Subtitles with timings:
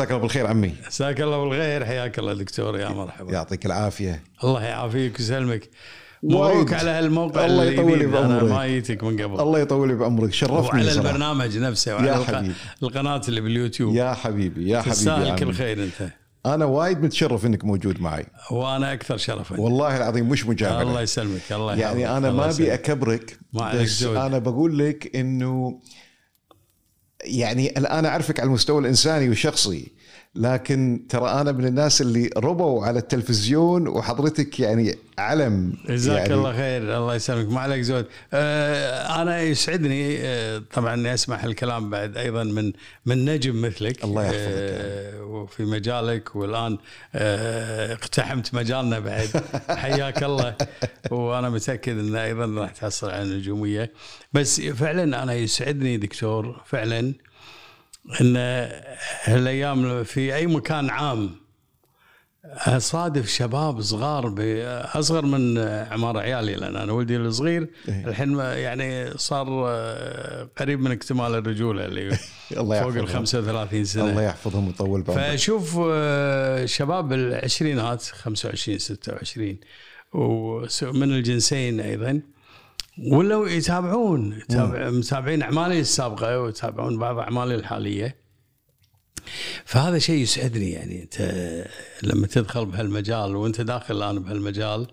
[0.00, 4.64] مساك الله بالخير عمي مساك الله بالخير حياك الله دكتور يا مرحبا يعطيك العافية الله
[4.64, 5.68] يعافيك ويسلمك.
[6.22, 8.42] مبروك على هالموقع الله يطول بعمرك.
[8.42, 11.08] ما جيتك من قبل الله يطول بعمرك شرفتني وعلى صراحة.
[11.08, 12.54] البرنامج نفسه وعلى يا حبيبي.
[12.82, 15.52] القناة اللي باليوتيوب يا حبيبي يا حبيبي كل.
[15.52, 16.10] خير أنت
[16.46, 21.52] أنا وايد متشرف إنك موجود معي وأنا أكثر شرفا والله العظيم مش مجاملة الله يسلمك
[21.52, 22.16] الله يعني.
[22.16, 22.74] أنا الله ما أبي.
[22.74, 24.16] أكبرك ما عليك بس زود.
[24.16, 25.80] أنا بقول لك إنه
[27.24, 29.86] يعني الآن أعرفك على المستوى الإنساني والشخصي
[30.34, 35.72] لكن ترى أنا من الناس اللي ربوا على التلفزيون وحضرتك يعني علم.
[35.88, 37.52] جزاك يعني الله خير الله يسلمك.
[37.52, 38.06] ما عليك زود.
[38.32, 42.72] آه أنا يسعدني آه طبعا إني اسمع الكلام بعد أيضا من
[43.06, 44.04] من نجم مثلك.
[44.04, 46.78] الله يحفظك آه وفي مجالك والآن
[47.14, 49.28] آه اقتحمت مجالنا بعد.
[49.82, 50.56] حياك الله.
[51.10, 53.92] وأنا متأكد إن أيضا راح تحصل على النجوميه
[54.32, 57.14] بس فعلا أنا يسعدني دكتور فعلا.
[58.20, 58.36] إن
[59.24, 61.30] هالأيام في أي مكان عام
[62.44, 64.34] اصادف شباب صغار
[64.94, 67.70] أصغر من اعمار عيالي لأن أنا ولدي الصغير.
[67.88, 68.06] إيه.
[68.06, 72.08] الحين يعني صار آه، قريب من اكتمال الرجولة اللي
[72.56, 74.10] الله فوق ال يحفظهم 35 سنة.
[74.10, 79.56] الله يحفظهم ويطول بعمرك فاشوف آه، شباب العشرينات 25 26
[80.12, 82.20] ومن الجنسين أيضا.
[83.08, 88.16] ولو يتابعون يتابع متابعين أعمالي السابقة ويتابعون بعض أعمالي الحالية.
[89.64, 91.02] فهذا شيء يسعدني يعني.
[91.02, 91.20] أنت
[92.02, 94.86] لما تدخل بهالمجال وأنت داخل الآن بهالمجال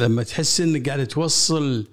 [0.00, 1.86] لما تحس إنك قاعد توصل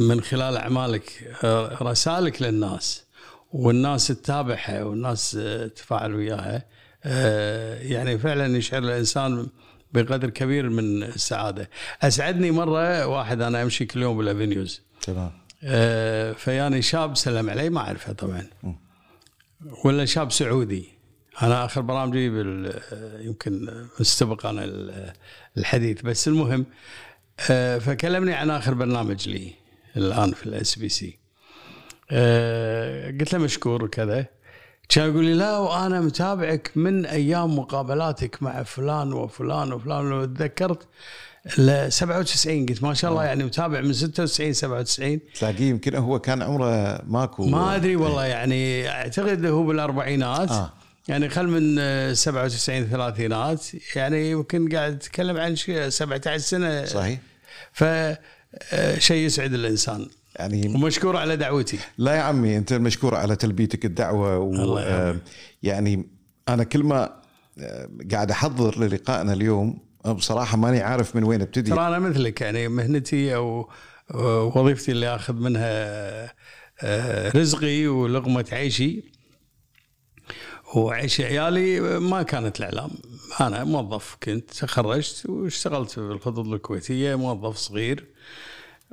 [0.00, 1.36] من خلال أعمالك
[1.82, 3.04] رسائلك للناس
[3.52, 5.30] والناس تتابعها والناس
[5.74, 6.66] تتفاعل وياها
[7.82, 9.46] يعني فعلا يشعر الإنسان
[9.92, 11.70] بقدر كبير من السعادة.
[12.02, 15.32] أسعدني مرة واحد أنا أمشي كل يوم بال Avenues تمام.
[15.64, 18.46] آه، فياني شاب سلم علي ما أعرفه طبعا.
[19.84, 20.88] ولا شاب سعودي.
[21.42, 23.68] أنا آخر برامجي بال آه، يمكن
[24.00, 25.12] مستبق أنا ال-
[25.58, 26.02] الحديث.
[26.02, 26.66] بس المهم
[27.50, 29.52] آه، فكلمني عن آخر برنامج لي
[29.96, 31.18] الآن في ال SBC
[33.20, 34.26] قلت له مشكور وكذا.
[34.92, 40.12] كان يقول لي لا وأنا متابعك من أيام مقابلاتك مع فلان وفلان وفلان.
[40.12, 40.88] وتذكرت
[41.58, 46.42] ال 97 قلت ما شاء الله يعني متابع من 96 97 تلاقيه يمكن هو كان
[46.42, 47.46] عمره ماكو.
[47.46, 50.50] ما أدري والله يعني أعتقد هو بالأربعينات.
[50.50, 50.54] آه.
[50.54, 50.72] آه.
[51.08, 53.66] يعني خل من آه، 97 ثلاثينات.
[53.96, 56.84] يعني يمكن قاعد اتكلم عن شيء 17 سنة.
[56.84, 57.18] صحيح.
[57.72, 60.08] ف آه، شيء يسعد الإنسان.
[60.36, 61.78] يعني ومشكور على دعوتي.
[61.98, 64.78] لا يا عمي أنت المشكور على تلبيتك الدعوة و.
[64.78, 65.16] آه،
[65.62, 66.06] يعني
[66.48, 67.22] أنا كل ما
[67.58, 71.70] آه، قاعد أحضر للقائنا اليوم آه، بصراحة ماني عارف من وين أبتدي.
[71.70, 73.70] ترى أنا مثلك يعني مهنتي أو
[74.14, 76.32] أو وظيفتي اللي أخذ منها
[76.82, 79.04] آه، رزقي ولقمه عيشي
[80.74, 82.90] وعيش عيالي ما كانت الإعلام.
[83.40, 88.11] أنا موظف كنت تخرجت واشتغلت في الخطوط الكويتية موظف صغير.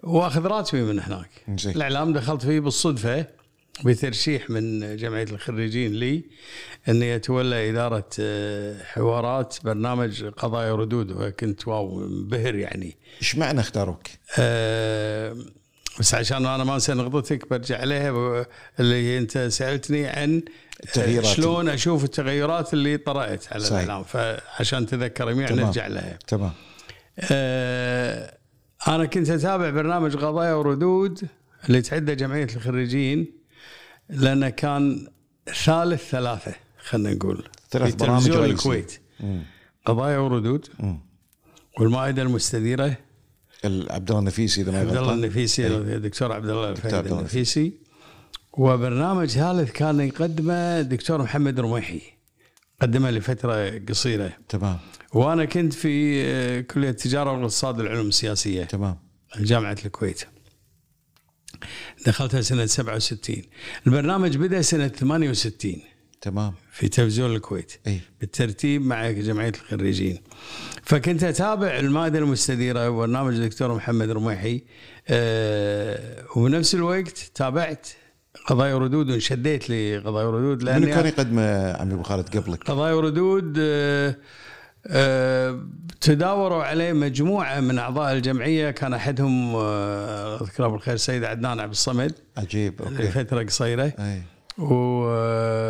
[0.04, 1.76] واخذ راتبي من هناك زين.
[1.76, 3.26] الإعلام دخلت فيه بالصدفة
[3.86, 6.24] بترشيح من جمعية الخريجين لي
[6.90, 14.02] اني اتولى إدارة آه، حوارات برنامج قضايا وردود وكنت واو منبهر يعني إيش معنى اختاروك؟
[14.40, 15.38] آه،
[16.00, 18.46] بس عشان أنا ما أنسى نقطتك برجع عليها
[18.80, 20.42] اللي أنت سألتني عن
[20.84, 21.26] التغييرات.
[21.26, 23.82] شلون أشوف التغيرات اللي طرأت على صحيح.
[23.82, 25.60] الإعلام فعشان تذكر تمام.
[25.60, 26.20] نرجع لها.
[26.28, 26.52] تمام
[27.32, 28.39] آه،
[28.88, 31.22] أنا كنت أتابع برنامج قضايا وردود
[31.68, 33.34] اللي تعده جمعية الخريجين
[34.10, 35.08] لأنه كان
[35.66, 38.30] ثالث ثلاثة خلينا نقول ثلاث برامج.
[38.32, 39.02] الكويت.
[39.86, 41.00] قضايا وردود مم.
[41.80, 42.98] والمائدة المستديرة
[43.66, 45.14] ال- عبد الله النفيسي إذا ما عبد الله.
[45.14, 45.78] النفيسي إيه.
[45.78, 47.74] الدكتور الفهد عبد الله النفيسي
[48.54, 52.02] وبرنامج ثالث كان يقدمه الدكتور محمد رميحي
[52.82, 54.38] قدمه لفترة قصيرة.
[54.50, 54.78] تمام.
[55.14, 58.64] وأنا كنت في آه، كلية التجاره والاقتصاد والعلوم السياسية.
[58.64, 58.98] تمام.
[59.40, 60.24] جامعة الكويت.
[62.06, 63.44] دخلتها سنة 67
[63.88, 65.82] البرنامج بدأ سنة 68
[66.22, 66.54] تمام.
[66.72, 67.72] في تلفزيون الكويت.
[67.88, 68.00] إي.
[68.20, 70.22] بالترتيب مع جمعية الخريجين.
[70.84, 74.62] فكنت أتابع المادة المستديرة وبرنامج الدكتور محمد رميحي
[75.08, 77.88] أه وبنفس الوقت تابعت
[78.48, 83.56] قضايا وردود وانشديت لقضايا وردود منو كان لأن يقدمه عمي أبو خالد قبلك؟ قضايا وردود
[83.60, 84.16] أه
[84.88, 85.60] أه
[86.02, 92.14] تداوروا عليه مجموعة من أعضاء الجمعية كان أحدهم آه، أذكره بالخير السيد عدنان عبد الصمد.
[92.38, 93.04] عجيب أوكي.
[93.04, 93.94] لفتره قصيرة.
[94.00, 94.22] أي.
[94.58, 95.68] وعدد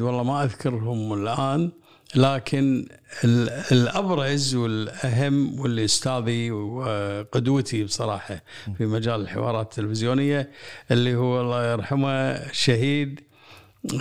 [0.00, 1.70] والله ما أذكرهم الآن.
[2.14, 2.86] لكن
[3.24, 8.42] ال- الأبرز والأهم واللي استاذي وقدوتي بصراحة
[8.78, 10.50] في مجال الحوارات التلفزيونية
[10.90, 13.20] اللي هو الله يرحمه الشهيد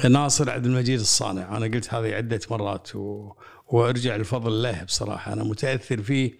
[0.09, 1.57] ناصر عبد المجيد الصانع.
[1.57, 3.31] أنا قلت هذه عدة مرات و...
[3.67, 5.33] وأرجع الفضل له بصراحة.
[5.33, 6.31] أنا متأثر فيه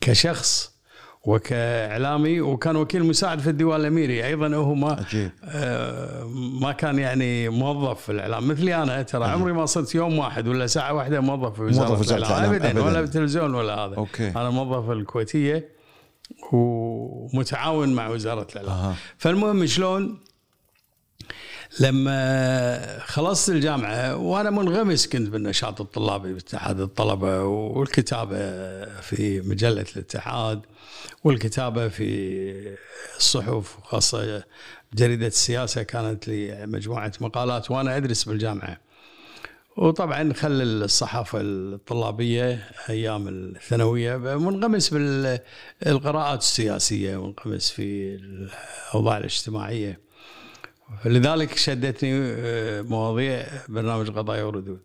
[0.00, 0.77] كشخص
[1.24, 4.26] وكإعلامي وكان وكيل مساعد في الديوان الأميري.
[4.26, 5.30] أيضا هو ما عجيب.
[5.44, 6.24] آه،
[6.60, 8.48] ما كان يعني موظف في الإعلام.
[8.48, 12.12] مثلي أنا ترى عمري ما صرت يوم واحد ولا ساعة واحدة موظف في وزارة, موظف
[12.12, 12.82] الإعلام، ابدا أبداً.
[12.82, 13.96] ولا بالتلفزيون ولا هذا.
[13.96, 14.28] أوكي.
[14.28, 15.68] أنا موظف الكويتية
[16.52, 18.72] ومتعاون مع وزارة الإعلام.
[18.72, 18.94] أها.
[19.18, 20.18] فالمهم شلون؟
[21.80, 28.38] لما خلصت الجامعة وأنا منغمس كنت بالنشاط الطلابي باتحاد الطلبة والكتابة
[29.00, 30.60] في مجلة الاتحاد.
[31.24, 32.76] والكتابة في
[33.16, 34.44] الصحف خاصة
[34.94, 38.80] جريدة السياسة كانت لي مجموعة مقالات وأنا أدرس بالجامعة.
[39.76, 50.00] وطبعا خل الصحافة الطلابية أيام الثانوية منغمس بالقراءات السياسية منغمس في الأوضاع الاجتماعية.
[51.04, 54.80] فلذلك شدتني آه، مواضيع برنامج قضايا وردود.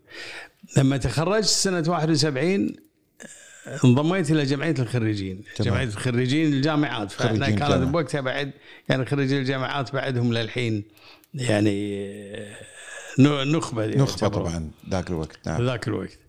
[0.77, 2.75] لما تخرجت سنة 71
[3.85, 5.41] انضميت إلى جمعية الخريجين.
[5.61, 7.73] جمعية الخريجين الجامعات فإحنا كانت.
[7.87, 8.51] بوقتها بعد
[8.89, 10.83] يعني خريجي الجامعات بعدهم للحين
[11.33, 12.05] يعني
[13.19, 14.27] آه، نخبة نخبة.
[14.27, 16.19] طبعا ذاك الوقت نعم ذاك الوقت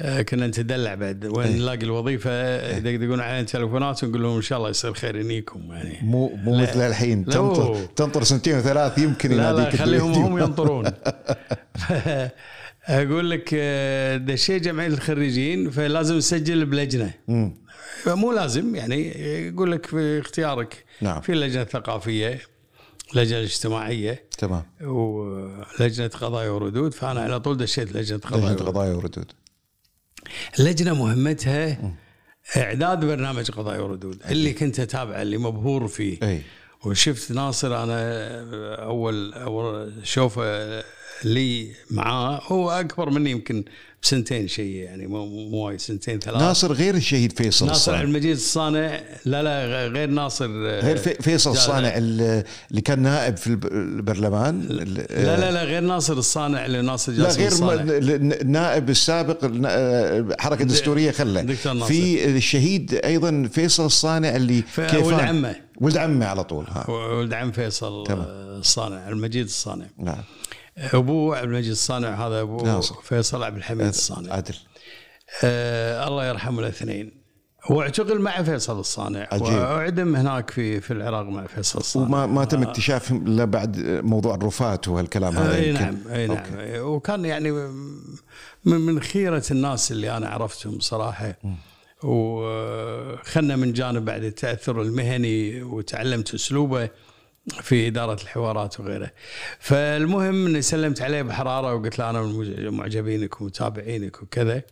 [0.00, 1.56] آه، كنا نتدلع بعد وين إيه.
[1.56, 2.30] نلاقي الوظيفة
[2.76, 6.60] يدقدقون علينا تليفونات ونقول لهم إن شاء الله يصير خير ينيكم يعني مو مو.
[6.60, 7.24] مثل الحين.
[7.24, 10.12] تنطر تنطر سنتين وثلاث يمكن لا لا خليهم.
[10.12, 10.84] هم ينطرون
[12.88, 17.14] أقول لك آه، دشيت جمعيه الخريجين فلازم نسجل بلجنة.
[17.28, 17.54] مم.
[18.06, 19.08] مو لازم يعني
[19.48, 20.84] يقول لك في اختيارك.
[21.00, 21.20] نعم.
[21.20, 22.40] في لجنة ثقافية
[23.14, 24.62] لجنة اجتماعية تمام.
[24.80, 28.68] ولجنة قضايا وردود فأنا على طول دشيت لجنة قضايا لجنة وردود.
[28.68, 29.32] قضايا وردود.
[30.58, 31.94] اللجنه مهمتها
[32.56, 34.22] إعداد برنامج قضايا وردود.
[34.30, 36.18] اللي كنت اتابعه اللي مبهور فيه.
[36.22, 36.42] أي.
[36.84, 37.94] وشفت ناصر أنا
[38.74, 40.42] أول أول شوفه
[41.24, 43.64] لي معاه هو أكبر مني يمكن
[44.02, 47.94] بسنتين شيء يعني مو مو وايد سنتين ثلاث ناصر غير الشهيد فيصل ناصر.
[47.94, 50.46] عبد المجيد الصانع لا لا غير ناصر
[50.80, 55.80] غير في- فيصل لا، الصانع اللي كان نائب في الب- البرلمان لا لا لا غير
[55.82, 57.88] ناصر الصانع اللي ناصر لا جاسم غير الصانع م-
[58.32, 61.46] النائب السابق النا- حركة دستوريه خله.
[61.86, 65.02] في الشهيد أيضا فيصل الصانع اللي ف- كيفان.
[65.04, 65.54] ولد عمه.
[65.80, 68.24] ولد عمه على طول ها ولد عم فيصل تمام.
[68.58, 70.22] الصانع المجيد الصانع نعم
[70.78, 72.94] ابوه عبد المجيد الصانع هذا ابوه ناصر.
[72.94, 74.34] فيصل عبد الحميد الصانع.
[74.34, 74.54] عدل
[75.44, 77.18] آه الله يرحم الاثنين.
[77.64, 79.28] هو اعتقل مع فيصل الصانع.
[79.32, 79.46] عجيب.
[79.46, 82.06] واعدم هناك في في العراق مع فيصل الصانع.
[82.06, 85.72] وما ما تم اكتشاف إلا بعد موضوع الرفات وهالكلام هذا أي.
[85.72, 86.44] نعم أي نعم.
[86.78, 91.38] وكان يعني من من خيرة الناس اللي أنا عرفتهم صراحة.
[92.02, 96.88] وخلنا من جانب بعد التأثر المهني وتعلمت أسلوبه.
[97.48, 99.10] في إدارة الحوارات وغيره.
[99.60, 104.62] فالمهم إني سلمت عليه بحرارة وقلت له أنا من معجبينك ومتابعينك وكذا.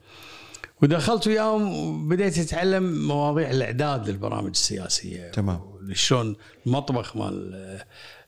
[0.82, 5.60] ودخلت وياهم وبديت أتعلم مواضيع الإعداد للبرامج السياسية تمام.
[5.92, 6.36] شلون
[6.66, 7.52] المطبخ مال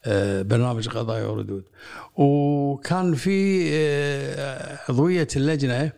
[0.04, 1.64] آه، برنامج قضايا وردود
[2.16, 5.92] وكان في آه، عضوية اللجنة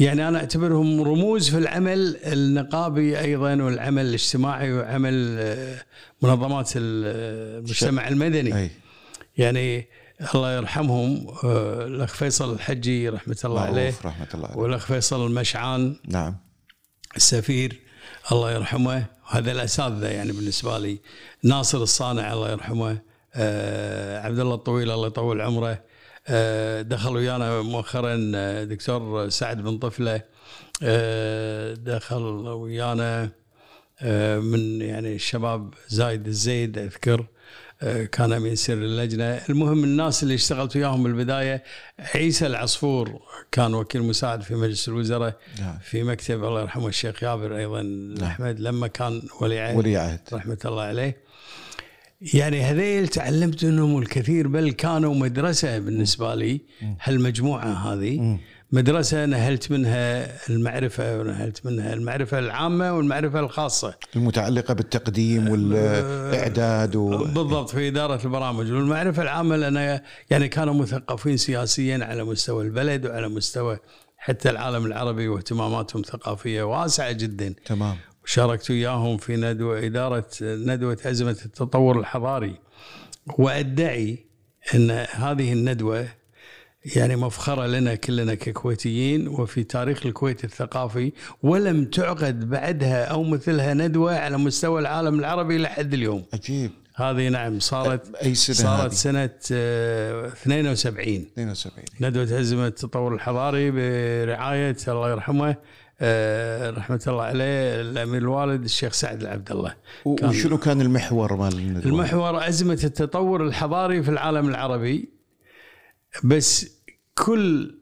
[0.00, 5.82] يعني أنا أعتبرهم رموز في العمل النقابي أيضا والعمل الاجتماعي وعمل آه،
[6.22, 8.56] منظمات ال- المجتمع المدني.
[8.58, 8.70] أي.
[9.38, 9.88] يعني
[10.34, 14.56] الله يرحمهم آه، الأخ فيصل الحجي رحمة الله عليه رحمة الله عليه.
[14.58, 16.36] والأخ فيصل المشعان نعم.
[17.16, 17.80] السفير
[18.32, 19.04] الله يرحمه.
[19.28, 20.98] هذا الأساتذة يعني بالنسبة لي
[21.42, 22.98] ناصر الصانع الله يرحمه
[23.34, 25.82] آه عبد الله الطويل الله يطول عمره
[26.28, 30.20] آه دخل ويانا مؤخرا آه، دكتور سعد بن طفلة
[30.82, 33.30] آه دخل ويانا
[34.40, 37.26] من يعني الشباب زايد الزيد أذكر
[37.82, 41.62] آه، كان أمين سر اللجنة، المهم الناس اللي اشتغلت وياهم بالبداية
[42.14, 43.20] عيسى العصفور
[43.52, 45.78] كان وكيل مساعد في مجلس الوزراء نعم.
[45.78, 50.20] في مكتب الله يرحمه الشيخ يابر أيضا احمد لما كان ولي عهد ولي عهد.
[50.32, 51.16] رحمة الله عليه.
[52.34, 56.60] يعني هذيل تعلمت منهم الكثير بل كانوا مدرسة بالنسبة لي
[57.02, 58.38] هالمجموعة هذه.
[58.72, 63.94] مدرسة نهلت منها المعرفة ونهلت منها المعرفة العامة والمعرفة الخاصة.
[64.16, 67.08] المتعلقة بالتقديم والإعداد و...
[67.24, 68.72] بالضبط في إدارة البرامج.
[68.72, 73.78] والمعرفة العامة لأن يعني كانوا مثقفين سياسيا على مستوى البلد وعلى مستوى
[74.16, 77.54] حتى العالم العربي واهتماماتهم ثقافية واسعة جدا.
[77.66, 77.96] تمام.
[78.24, 82.54] وشاركت وياهم في ندوة إدارة ندوة ازمه التطور الحضاري.
[83.38, 84.26] وأدعي
[84.74, 86.08] إن هذه الندوة
[86.96, 91.12] يعني مفخرة لنا كلنا ككويتيين وفي تاريخ الكويت الثقافي
[91.42, 96.24] ولم تعقد بعدها أو مثلها ندوة على مستوى العالم العربي لحد اليوم.
[96.34, 103.14] عجيب هذه نعم صارت أي سنة صارت هذه؟ سنة آه، 72 72 ندوة ازمه التطور
[103.14, 105.56] الحضاري برعاية الله يرحمه
[106.00, 109.74] آه، رحمة الله عليه الأمير الوالد الشيخ سعد العبد الله
[110.18, 115.08] كان- وشنو كان المحور مال؟ المحور أزمة التطور الحضاري في العالم العربي
[116.24, 116.75] بس
[117.18, 117.74] كل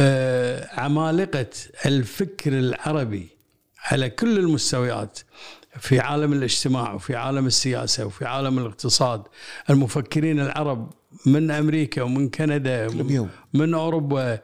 [0.00, 1.46] آه، عمالقة
[1.86, 3.28] الفكر العربي
[3.84, 5.18] على كل المستويات
[5.80, 9.22] في عالم الاجتماع وفي عالم السياسة وفي عالم الاقتصاد
[9.70, 10.92] المفكرين العرب
[11.26, 13.28] من أمريكا ومن كندا كلهم يوم.
[13.54, 14.38] من أوروبا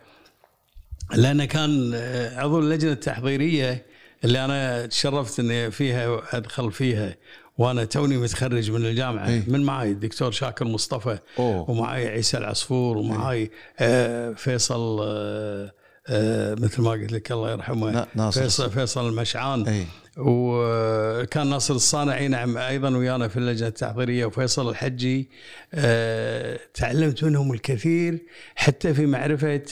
[1.14, 3.86] لأن كان آه، عضو اللجنة التحضيرية
[4.24, 7.16] اللي أنا تشرفت أني فيها أدخل فيها
[7.58, 9.28] وأنا توني متخرج من الجامعة.
[9.28, 9.42] إيه.
[9.46, 11.18] من معي الدكتور شاكر مصطفى.
[11.38, 11.70] أوه.
[11.70, 12.96] ومعي عيسى العصفور.
[12.96, 15.72] ومعي آه، فيصل آه،
[16.08, 17.90] آه، مثل ما قلت لك الله يرحمه.
[17.90, 18.42] نا- ناصر.
[18.42, 19.66] فيصل فيصل المشعان.
[19.68, 25.28] اي وكان ناصر الصانعي نعم أيضا ويانا في اللجنة التحضيريه وفيصل الحجي
[25.74, 28.18] آه، تعلمت منهم الكثير
[28.54, 29.62] حتى في معرفة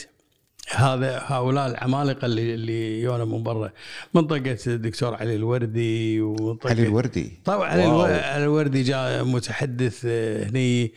[0.71, 3.71] هذا هؤلاء العمالقة اللي اللي يونا من برا.
[4.13, 7.31] منطقه الدكتور علي الوردي ومنطقه علي الوردي.
[7.45, 10.91] طبعا علي الوردي جاء متحدث آه، هني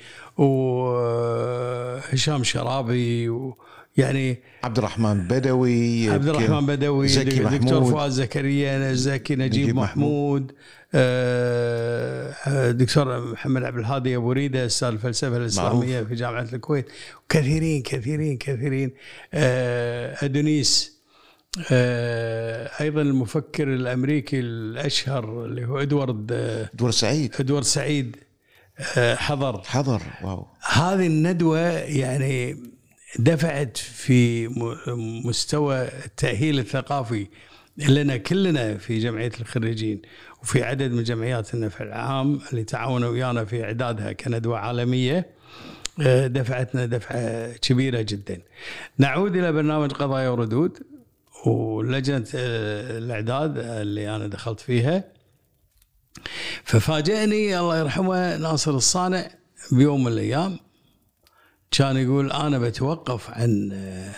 [0.97, 7.93] وهشام شرابي ويعني عبد الرحمن بدوي عبد الرحمن بدوي زكي دكتور محمود.
[7.93, 10.53] فؤاد زكريا زكي نجيب, نجيب محمود.
[10.53, 10.55] آه،
[12.71, 16.87] دكتور محمد عبد الهادي أبو ريدة أستاذ الفلسفة الإسلامية في جامعة الكويت.
[17.25, 18.93] وكثيرين كثيرين كثيرين.
[19.35, 20.97] آه، أدونيس.
[21.73, 27.35] آه، أيضا المفكر الأمريكي الأشهر اللي هو إدوارد آه، دور سعيد.
[27.41, 28.17] إدوارد سعيد.
[28.97, 29.63] آه، حضر.
[29.63, 30.47] حضر واو.
[30.61, 32.57] هذه الندوة يعني
[33.19, 34.49] دفعت في
[35.25, 37.27] مستوى التأهيل الثقافي
[37.79, 40.03] لنا كلنا في جمعية الخريجين.
[40.47, 45.27] وفي عدد من جمعيات النفع العام اللي تعاونوا ويانا في إعدادها كندوة عالمية
[46.01, 48.41] آه، دفعتنا دفعة كبيرة جدا.
[48.99, 50.79] نعود إلى برنامج قضايا وردود
[51.47, 55.05] ولجنة آه، الإعداد اللي أنا دخلت فيها.
[56.65, 59.31] ففاجأني الله يرحمه ناصر الصانع
[59.73, 60.59] بيوم من الأيام
[61.71, 64.13] كان يقول أنا بتوقف عن آه،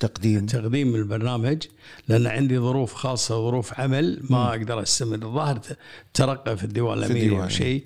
[0.00, 1.62] تقديم؟ تقديم البرنامج
[2.08, 5.78] لأن عندي ظروف خاصة ظروف عمل ما أقدر أستمر الظاهر ت-
[6.14, 7.48] ترقى في الديوان أو الديوان.
[7.50, 7.84] شيء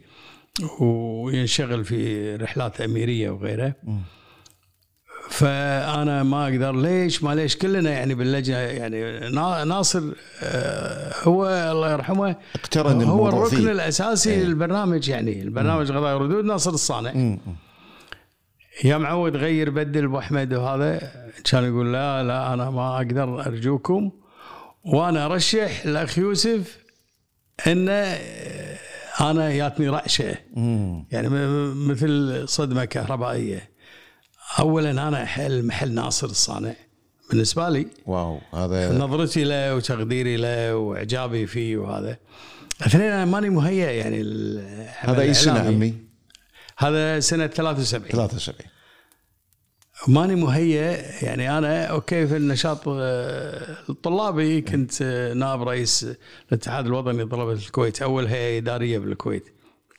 [0.81, 3.75] وينشغل في رحلات أميرية وغيره.
[5.31, 6.73] فأنا ما أقدر.
[6.77, 10.03] ليش؟ ما ليش؟ كلنا يعني باللجنة يعني نا- ناصر
[10.43, 13.73] آه، هو الله يرحمه اقترن هو الركن فيه.
[13.73, 14.43] الأساسي إيه.
[14.45, 15.43] للبرنامج يعني.
[15.43, 17.13] البرنامج قضايا وردود ناصر الصانع.
[17.15, 17.39] مم.
[18.85, 21.13] يا معود غير بدل أبو أحمد وهذا
[21.51, 24.11] كان يقول لا لا أنا ما أقدر أرجوكم
[24.85, 26.79] وأنا أرشح الاخ يوسف
[27.67, 28.79] انه آه،
[29.21, 30.35] أنا ياتني رعشه.
[31.11, 31.29] يعني
[31.89, 33.71] مثل صدمة كهربائية
[34.59, 36.75] اولا أنا أحل محل ناصر الصانع
[37.31, 42.19] بالنسبة لي واو هذا نظرتي له وتقديري له وإعجابي فيه وهذا
[42.87, 44.23] اثنين أنا ماني مهيئ يعني
[44.99, 45.61] هذا اي سنه.
[45.61, 45.95] عمي؟
[46.79, 48.75] هذا سنة 73 73
[50.09, 56.07] ماني مهيئ يعني أنا okay في النشاط آه، الطلابي كنت آه، نائب رئيس
[56.49, 59.45] الاتحاد الوطني لطلبة الكويت أول هيئة إدارية بالكويت.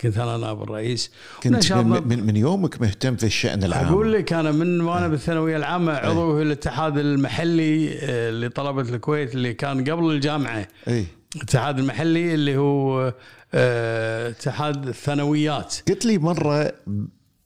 [0.02, 1.12] كنت أنا نائب الرئيس.
[1.44, 3.86] كنت من, من, من يومك مهتم في الشأن العام.
[3.86, 9.54] أقول لك أنا من وأنا بالثانوية العامة عضو في الاتحاد المحلي آه، لطلبة الكويت اللي
[9.54, 10.68] كان قبل الجامعة.
[10.88, 11.06] اي
[11.36, 13.14] الاتحاد المحلي اللي هو
[13.54, 15.76] آه، اتحاد الثانويات.
[15.88, 16.72] قلت لي مرة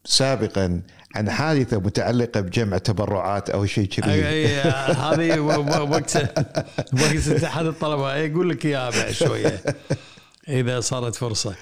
[0.05, 0.81] سابقا
[1.15, 4.21] عن حادثة متعلقة بجمع تبرعات أو شيء كذي.
[4.23, 4.65] أي-
[4.97, 6.15] هذه و- و- وقت
[6.93, 8.15] وقت اتحاد الطلبة.
[8.15, 9.61] يقول لك إياها بعد شوية
[10.47, 11.55] إذا صارت فرصة.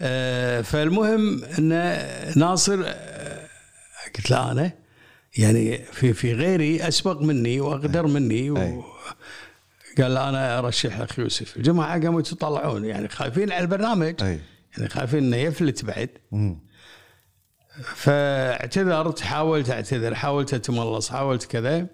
[0.00, 1.68] آه، فالمهم إن
[2.36, 3.46] ناصر آه،
[4.16, 4.72] قلت له أنا
[5.36, 8.84] يعني في في غيري أسبق مني وأقدر مني و.
[10.00, 11.56] قال أنا أرشح اخ يوسف.
[11.56, 14.40] الجماعة قاموا يتطلعون يعني خايفين على البرنامج أي.
[14.76, 16.10] يعني خايفين إنه يفلت بعد.
[16.32, 16.58] مم.
[17.82, 21.86] فاعتذرت حاولت أعتذر حاولت أتملص حاولت كذا.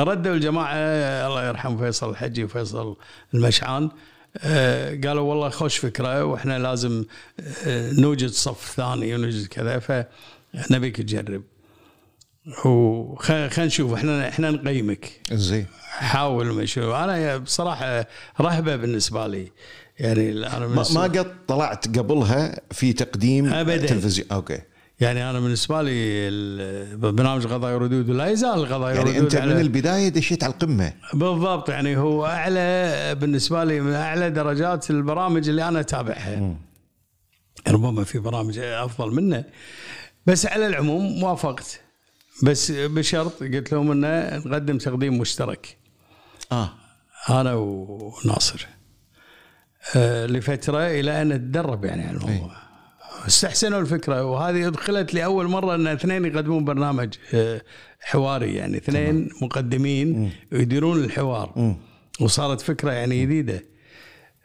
[0.00, 0.74] ردوا الجماعة
[1.26, 2.96] الله يرحم فيصل الحجي وفيصل
[3.34, 3.90] المشعان.
[4.38, 7.04] آه، قالوا والله خوش فكرة وإحنا لازم
[7.66, 11.42] آه، نوجد صف ثاني ونوجد كذا فنبيك تجرب.
[12.64, 15.10] وخلينا نشوف إحنا إحنا نقيمك.
[15.32, 15.66] زين.
[15.88, 18.06] حاول ما شو أنا بصراحة
[18.40, 19.52] رهبة بالنسبة لي.
[19.98, 23.86] يعني أنا ما, ما قد طلعت قبلها في تقديم أبداً.
[23.86, 24.58] تلفزيون okay.
[25.00, 26.30] يعني أنا بالنسبة لي
[26.96, 30.92] برنامج قضايا وردود ولا يزال قضايا يعني وردود أنت من البداية دشيت على القمة.
[31.14, 36.56] بالضبط يعني هو أعلى بالنسبة لي من أعلى درجات البرامج اللي أنا أتابعها.
[37.68, 39.44] ربما في برامج أفضل منه.
[40.26, 41.80] بس على العموم وافقت.
[42.42, 45.76] بس بشرط قلت لهم إنه نقدم تقديم مشترك.
[46.52, 46.70] آه.
[47.30, 48.66] أنا وناصر.
[49.96, 52.56] آه، لفترة إلى أن اتدرب يعني على الموضوع.
[53.26, 57.62] استحسنوا الفكرة وهذه أدخلت لأول مرة إن اثنين يقدمون برنامج آه،
[58.00, 58.76] حواري يعني.
[58.76, 61.52] اثنين مقدمين يديرون الحوار.
[61.56, 61.76] مم.
[62.20, 63.64] وصارت فكرة يعني جديدة.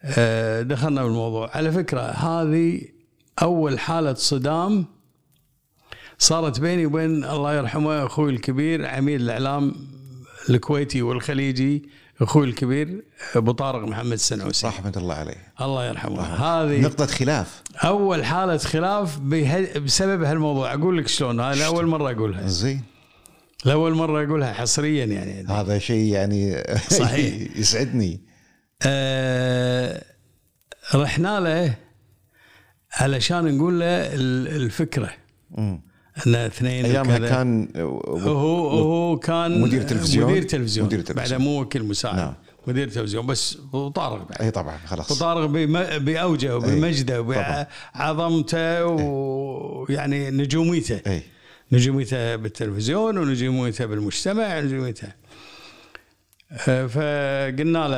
[0.03, 2.81] آه، دخلنا بالموضوع على فكرة هذه
[3.41, 4.85] أول حالة صدام
[6.21, 9.73] صارت بيني وبين الله يرحمه أخوي الكبير عميد الإعلام
[10.49, 11.89] الكويتي والخليجي
[12.21, 13.03] أخوي الكبير
[13.35, 15.53] أبو طارق محمد السنعوسي رحمة الله عليه.
[15.61, 16.21] الله يرحمه.
[16.21, 17.61] هذه نقطة خلاف.
[17.83, 19.19] أول حالة خلاف
[19.77, 20.73] بسبب هالموضوع.
[20.73, 22.47] أقول لك شلون؟ هذا اول مرة أقولها.
[22.47, 22.81] زين.
[23.65, 25.47] لأول مرة أقولها حصريا يعني.
[25.47, 26.63] هذا شيء يعني
[26.99, 27.57] صحيح.
[27.57, 28.21] يسعدني.
[28.85, 30.03] آه
[30.95, 31.75] رحنا له
[32.93, 35.09] علشان نقول له ال- الفكرة.
[35.51, 35.81] مم.
[36.27, 37.29] أن اثنين أيامها وكذا.
[37.29, 40.87] كان هو هو كان مدير تلفزيون؟ مدير تلفزيون.
[40.87, 41.39] مدير تلفزيون.
[41.39, 42.15] بعد مو وكيل مساعد.
[42.15, 42.33] نعم.
[42.67, 43.27] مدير تلفزيون.
[43.27, 44.41] بس وطارق بعد.
[44.41, 45.11] أي طبعا خلاص.
[45.11, 45.45] وطارق
[45.97, 51.01] بأوجه وبمجده وبعظمته ويعني نجوميته.
[51.07, 51.23] أي.
[51.71, 55.07] نجوميته بالتلفزيون ونجوميته بالمجتمع ونجوميته.
[56.67, 57.97] آه، فقلنا له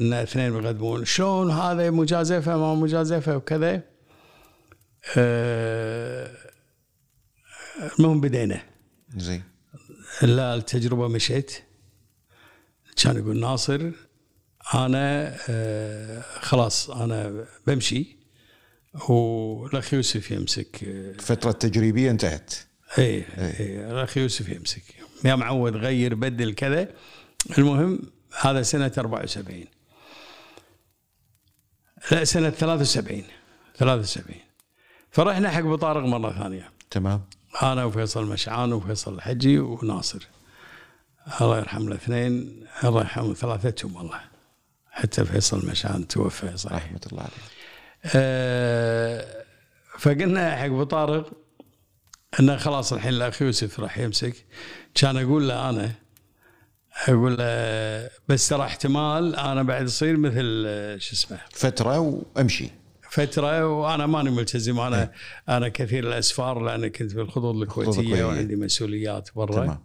[0.00, 1.04] أن اثنين بيقدمون.
[1.04, 3.82] شلون هذا مجازفة ما مجازفة وكذا.
[5.16, 6.30] آه،
[7.98, 8.62] المهم بدينا؟
[9.16, 9.42] زين.
[10.22, 11.52] لا التجربة مشيت.
[13.02, 13.90] كان يقول ناصر
[14.74, 18.16] أنا آه، خلاص أنا بمشي.
[19.08, 22.54] والأخ يوسف يمسك آه، الفترة التجريبيه انتهت.
[22.98, 24.82] اي اي الأخ يوسف يمسك.
[25.24, 26.88] يا معود غير بدل كذا.
[27.58, 27.98] المهم
[28.40, 29.64] هذا سنة 74
[32.12, 33.22] لا سنة 73
[33.76, 34.36] 73
[35.10, 36.70] فرحنا حق ابو طارق مرة ثانية.
[36.90, 37.24] تمام.
[37.62, 40.28] أنا وفيصل مشعان وفيصل الحجي وناصر.
[41.40, 44.20] الله يرحم الاثنين الله يرحم ثلاثتهم والله.
[44.90, 47.32] حتى فيصل مشعان توفى صحيح رحمة الله عليه
[48.14, 49.44] آه،
[49.98, 51.32] فقلنا حق أبو طارق
[52.40, 54.46] إنه خلاص الحين الاخ يوسف راح يمسك.
[54.94, 55.92] كان أقول له أنا
[57.08, 62.70] أقول له بس ترى احتمال أنا بعد يصير مثل آه، شو اسمه؟ فترة وأمشي.
[63.10, 64.80] فترة وأنا ماني ملتزم.
[64.80, 65.12] أنا
[65.48, 68.24] أنا كثير الأسفار لأن كنت بالخطوط الكويتية الكويتية.
[68.24, 69.78] وعندي مسؤوليات برا.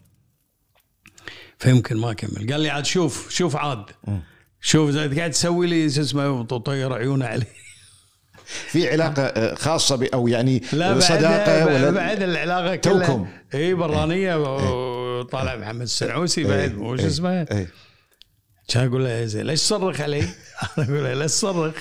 [1.60, 2.52] فيمكن ما أكمل.
[2.52, 3.86] قال لي عاد شوف شوف عاد.
[4.62, 7.46] شوف إذا قاعد تسوي لي شو اسمه طير عيونه علي.
[8.72, 13.08] في علاقة آه، خاصة ب أو يعني لا بعد صداقة ولا ولا بعد العلاقة كلها.
[13.08, 13.28] توكم.
[13.54, 17.68] اي برانية وطالع محمد السنعوسي بعد مو شو اسمه؟ إيه.
[18.68, 20.20] كان أقول له ليش تصرخ علي؟
[20.78, 21.76] أنا أقول له ليش تصرخ؟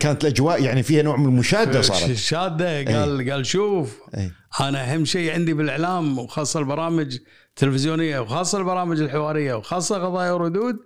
[0.00, 2.12] كانت الأجواء يعني فيها نوع من المشادة صارت.
[2.12, 4.32] شادة قال قال شوف إيه.
[4.60, 10.76] أنا أهم شيء عندي بالإعلام وخاصة البرامج التلفزيونية وخاصة البرامج الحوارية وخاصة قضايا وردود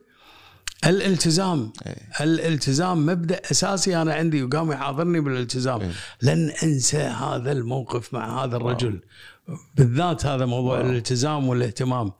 [0.87, 1.73] الالتزام.
[2.21, 5.93] الالتزام مبدأ أساسي أنا عندي وقام يحاضرني بالالتزام.
[6.23, 9.01] لن أنسى هذا الموقف مع هذا الرجل.
[9.75, 12.13] بالذات هذا موضوع الالتزام والاهتمام.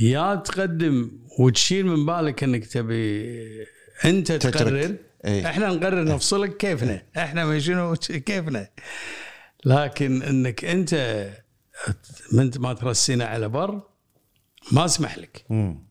[0.00, 3.66] يا تقدم وتشيل من بالك إنك تبي
[4.04, 4.54] أنت تترك.
[4.54, 5.46] تقرر إيه.
[5.46, 7.02] إحنا نقرر نفصلك كيفنا.
[7.16, 8.68] إحنا ما شنو كيفنا.
[9.64, 10.94] لكن إنك أنت
[12.32, 13.82] من ما ترسينا على بر
[14.72, 15.44] ما أسمح لك.
[15.50, 15.86] مم.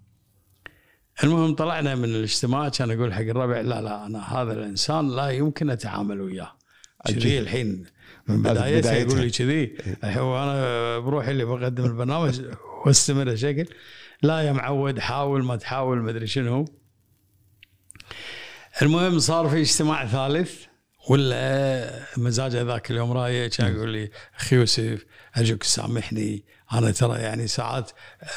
[1.24, 5.70] المهم طلعنا من الاجتماع كان أقول حق الربع لا لا أنا هذا الإنسان لا يمكن
[5.70, 6.52] أتعامل وياه.
[7.08, 7.86] كذي الحين
[8.28, 8.94] من بدايتها.
[8.94, 12.42] يقول لي كذي الحين وأنا بروحي اللي بقدم البرنامج
[12.86, 13.66] واستمر شكل.
[14.22, 16.81] لا يا معود حاول ما تحاول ما أدري شنو.
[18.82, 20.52] المهم صار في اجتماع ثالث
[21.10, 25.06] ولا مزاجه ذاك اليوم رايق كان يقول لي أخي يوسف
[25.38, 27.92] ارجوك سامحني أنا ترى يعني ساعات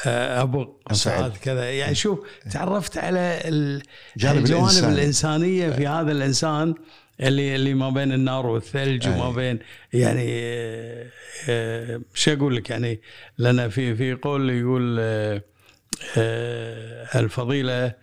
[0.05, 1.71] آه، ابق ساعات كذا.
[1.71, 2.19] يعني شوف
[2.51, 3.81] تعرفت على ال-
[4.17, 4.83] جانب الجوانب.
[4.93, 6.75] الإنسانية في هذا الإنسان
[7.21, 9.59] اللي اللي ما بين النار والثلج وما بين
[9.93, 11.07] يعني آه،
[11.49, 13.01] آه، شو أقول لك يعني
[13.37, 14.99] لأن في في قول يقول
[17.15, 17.93] الفضيلة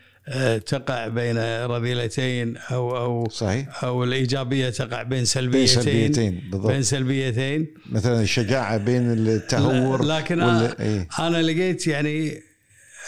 [0.66, 6.70] تقع بين رذيلتين أو أو صحيح أو الإيجابية تقع بين سلبيتين سلبيتين، بالضبط.
[6.70, 11.08] بين سلبيتين مثلا الشجاعة بين التهور لكن ولا أنا- إيه.
[11.18, 12.40] أنا لقيت يعني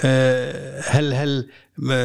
[0.05, 1.48] آه، هل هل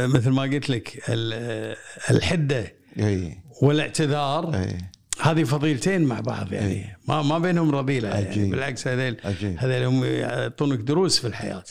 [0.08, 1.76] مثل ما قلت لك ال- آه،
[2.12, 4.78] الحدة اي والاعتذار اي
[5.22, 8.50] هذه فضيلتين مع بعض يعني ما ما بينهم رذيلة يعني.
[8.50, 9.18] بالعكس هذيل.
[9.58, 11.64] هذيل هم يعطونك دروس في الحياة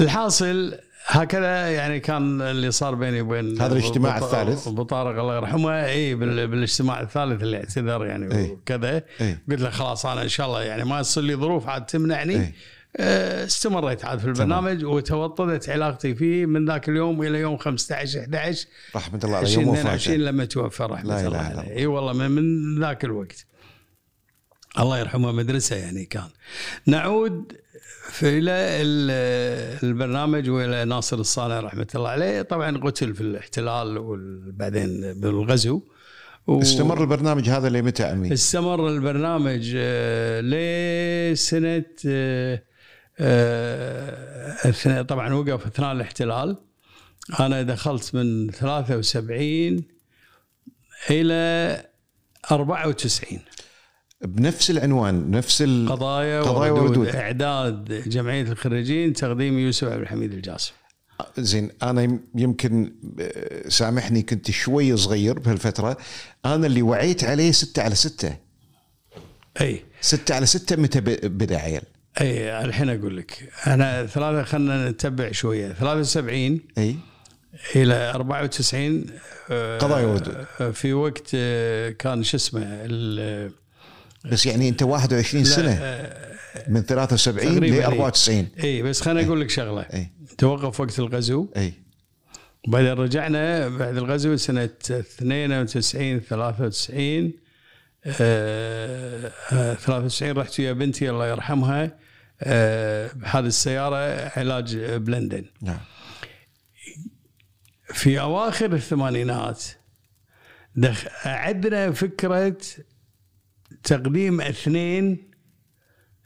[0.00, 5.84] الحاصل هكذا يعني كان اللي صار بيني وبين هذا الاجتماع الثالث؟ ابو طارق الله يرحمه
[5.86, 8.50] إي بال- بالاجتماع الثالث اللي اعتذر يعني إي.
[8.50, 9.38] وكذا إي.
[9.50, 12.52] قلت له خلاص أنا إن شاء الله يعني ما يصير لي ظروف عاد تمنعني إي.
[12.96, 18.66] آه، استمريت عاد في البرنامج وتوطدت علاقتي فيه من ذاك اليوم إلى يوم 15 11
[18.96, 21.76] رحمة الله عليه يوم 2022 وفاته لما توفى رحمة لا الله عليه.
[21.76, 23.46] إي والله من, من ذاك الوقت
[24.78, 26.28] الله يرحمه مدرسة يعني كان
[26.86, 27.52] نعود
[28.22, 32.42] ال- البرنامج وإلى ناصر الصانع رحمة الله عليه.
[32.42, 35.82] طبعا قتل في الاحتلال وبعدين بالغزو.
[36.46, 42.62] و- استمر البرنامج هذا لمتى عمي؟ استمر البرنامج آه، لسنة آه،
[43.18, 46.56] آه، أثناء- طبعا وقف اثناء الاحتلال.
[47.40, 49.84] أنا دخلت من 73
[51.10, 51.84] إلى
[52.50, 53.40] 94
[54.24, 55.88] بنفس العنوان نفس ال...
[55.88, 57.08] قضايا, وردود, وردود.
[57.08, 60.72] إعداد جمعية الخريجين تقديم يوسف عبد الحميد الجاسم.
[61.38, 62.92] زين أنا يم- يمكن
[63.68, 65.96] سامحني كنت شوي صغير بهالفترة.
[66.44, 68.36] أنا اللي وعيت عليه ستة على ستة.
[69.60, 69.82] أي.
[70.00, 71.80] ستة على ستة متى بدأ عيل؟
[72.20, 73.48] أي الحين أقول لك.
[73.66, 75.72] أنا ثلاثة خلينا نتبع شوية.
[75.72, 76.96] 73 أي.
[77.76, 79.06] إلى 94
[79.50, 80.46] آه، قضايا وردود.
[80.72, 81.30] في وقت
[81.98, 82.60] كان شو اسمه
[84.24, 85.72] بس يعني انت 21 لا، سنة.
[85.72, 86.36] آه،
[86.68, 87.86] من 73 تقريباً ل إي.
[87.86, 89.80] 94 اي بس خليني أقول لك شغلة.
[89.82, 91.48] اي توقف وقت الغزو.
[91.56, 91.72] اي
[92.68, 97.32] وبعدين رجعنا بعد الغزو سنة 92 93
[98.20, 101.98] آه، آه، 93 رحت ويا بنتي الله يرحمها.
[102.42, 105.44] آه، بحادث سياره علاج بلندن.
[105.62, 105.78] نعم.
[107.94, 109.64] في أواخر الثمانينات
[110.76, 111.04] دخ...
[111.26, 112.56] عندنا فكرة
[113.82, 115.30] تقديم اثنين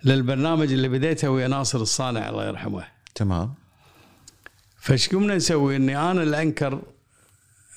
[0.04, 2.84] للبرنامج اللي بديته ويا ناصر الصانع الله يرحمه.
[3.14, 3.54] تمام.
[4.78, 6.82] فايش قمنا نسوي؟ إني أنا الأنكر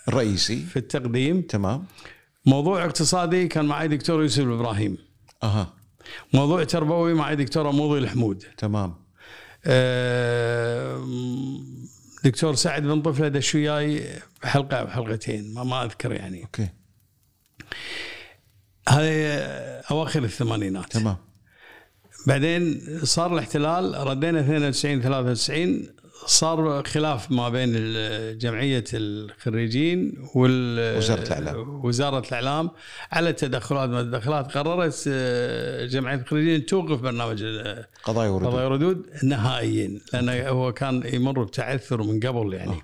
[0.08, 0.64] الرئيسي.
[0.66, 1.42] في التقديم.
[1.42, 1.86] تمام.
[2.46, 4.98] موضوع اقتصادي كان معي دكتور يوسف الابراهيم
[5.44, 5.74] أها.
[6.34, 8.44] موضوع تربوي معي دكتور موضي الحمود.
[8.58, 8.96] تمام.
[9.66, 11.06] آه،
[12.24, 16.44] دكتور سعد بن طفلة دش وياي حلقة أو حلقتين ما, ما أذكر يعني.
[16.44, 16.70] أوكي.
[18.90, 19.38] هذه
[19.92, 20.92] أواخر الثمانينات.
[20.92, 21.16] تمام.
[22.28, 25.90] بعدين صار الاحتلال ردينا 92 93
[26.26, 27.72] صار خلاف ما بين
[28.38, 31.86] جمعية الخريجين وال وزارة الإعلام.
[31.86, 32.70] وزارة الإعلام
[33.12, 33.90] على التدخلات.
[33.90, 38.50] ما التدخلات قررت آه، جمعية الخريجين توقف برنامج آه، قضايا وردود.
[38.52, 42.82] قضايا ردود نهائيا لأنه هو كان يمر بتعثر من قبل يعني.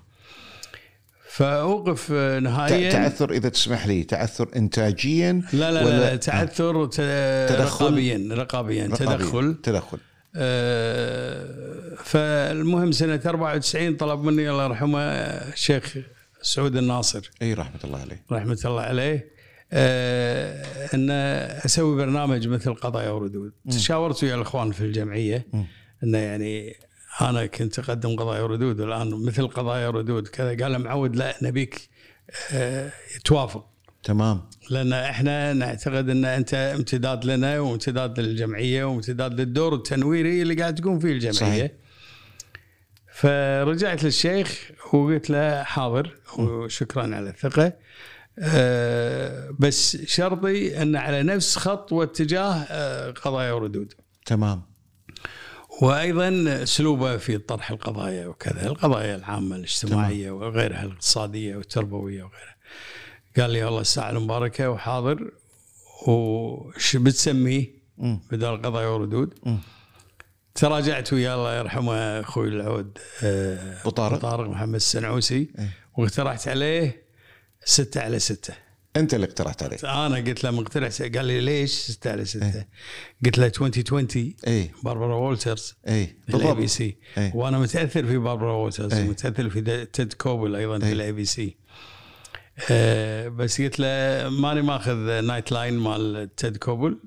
[1.32, 2.90] فأوقف آه، نهائيا.
[2.92, 9.16] تعثر إذا تسمح لي تعثر انتاجيا لا لا, ولا- لا تعثر تدخل؟ رقابيا رقابيا رقابياً.
[9.16, 9.56] تدخل.
[9.62, 9.98] تدخل.
[10.36, 15.96] آه، فالمهم سنة 94 طلب مني الله يرحمه الشيخ
[16.42, 17.30] سعود الناصر.
[17.42, 18.22] إي رحمة الله عليه.
[18.32, 19.28] رحمة الله عليه.
[19.72, 20.64] آه،
[20.94, 21.10] أن
[21.64, 23.52] أسوي برنامج مثل قضايا وردود.
[23.70, 25.46] تشاورت ويا الأخوان في الجمعية.
[26.04, 26.76] أنه يعني
[27.20, 31.88] أنا كنت أقدم قضايا وردود والآن مثل قضايا وردود كذا قال معود لا نبيك
[32.52, 32.92] آه،
[33.24, 33.66] توافق
[34.02, 40.74] تمام لأن إحنا نعتقد أن أنت امتداد لنا وامتداد للجمعية وامتداد للدور التنويري اللي قاعد
[40.74, 41.32] تقوم فيه الجمعية.
[41.32, 41.70] صحيح.
[43.12, 47.72] فرجعت للشيخ وقلت له حاضر وشكرا على الثقة.
[48.38, 53.92] أه بس شرطي أن على نفس خط واتجاه أه قضايا وردود.
[54.26, 54.69] تمام
[55.82, 62.56] وأيضا أسلوبه في طرح القضايا وكذا، القضايا العامة الاجتماعية وغيرها الاقتصادية والتربوية وغيرها.
[63.36, 65.30] قال لي والله الساعة المباركه وحاضر
[66.06, 67.80] وش بتسميه.
[68.30, 69.58] بدل قضايا وردود مم.
[70.54, 74.18] تراجعت ويا الله يرحمه أخوي العود آه، أبو طارق.
[74.18, 75.70] طارق محمد السنعوسي إيه.
[75.98, 77.06] واقترحت عليه
[77.64, 78.54] ستة على ستة
[78.96, 82.64] أنت اللي اقترحت عليه أنا قلت له مقترح قال لي ليش ستة على ستة
[83.24, 84.08] قلت له 20/20
[84.46, 87.36] اي باربرا وولترز اي في ال ABC إيه.
[87.36, 89.08] وأنا متأثر في باربرا وولترز إيه.
[89.08, 90.92] متأثر في تيد كوبل أيضا في إيه.
[90.92, 91.56] ال ABC
[92.70, 96.98] آه، بس قلت له ماني ماخذ Nightline مال تيد كوبل.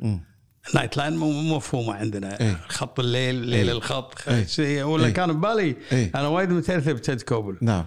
[0.76, 2.60] Nightline مو مفهومة عندنا إيه.
[2.68, 3.78] خط الليل ليل إيه.
[3.78, 4.30] الخط.
[4.48, 5.14] شيء ولا إيه.
[5.14, 6.12] كان ببالي إيه.
[6.16, 7.86] أنا وايد متأثر بتيد كوبل نعم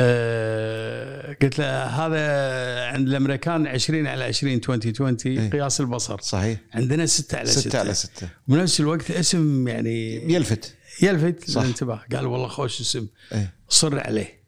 [0.00, 5.50] آه قلت له هذا عند الأمريكان 20 على 20 2020 إيه.
[5.50, 6.20] قياس البصر.
[6.20, 6.58] صحيح.
[6.74, 8.28] عندنا 6 على 6 ستة على ستة.
[8.48, 10.76] بنفس الوقت اسم يعني يلفت.
[11.02, 11.56] يلفت.
[11.56, 12.04] الانتباه.
[12.12, 13.06] قال والله خوش اسم.
[13.32, 14.44] اي صر عليه.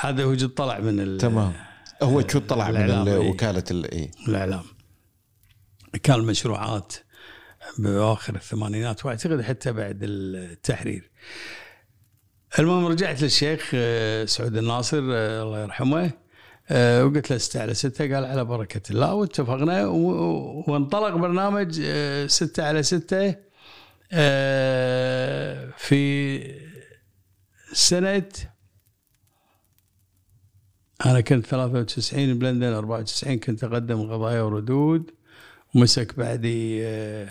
[0.00, 1.52] هذا هو جد طلع من تمام.
[2.02, 3.18] هو شو طلع من إيه.
[3.18, 4.64] وكالة ال اي الإعلام.
[6.02, 6.92] كان مشروعات
[7.78, 11.10] بأواخر الثمانينات وأعتقد حتى بعد التحرير.
[12.58, 16.10] المهم رجعت للشيخ آه، سعود الناصر آه، الله يرحمه
[16.70, 21.80] آه، وقلت له ستة على ستة قال على بركة الله واتفقنا وانطلق برنامج
[22.26, 23.34] ستة على ستة
[25.76, 26.38] في
[27.72, 28.28] سنة
[31.06, 35.10] أنا كنت 93 بلندن 94 كنت أقدم قضايا وردود
[35.74, 37.28] ومسك بعدي آه،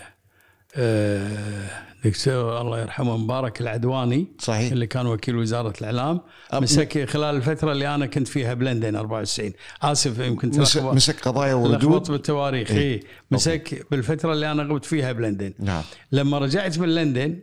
[0.76, 4.72] آه، دكتور الله يرحمه مبارك العدواني صحيح.
[4.72, 6.20] اللي كان وكيل وزارة الإعلام.
[6.54, 12.10] مسك خلال الفترة اللي أنا كنت فيها بلندن 94 آسف يمكن مسك, مسك قضايا وردود
[12.10, 12.70] بالتواريخ.
[12.70, 12.94] إيه.
[12.94, 15.52] اي مسك بالفترة اللي أنا غبت فيها بلندن.
[15.58, 15.82] نعم.
[16.12, 17.40] لما رجعت من لندن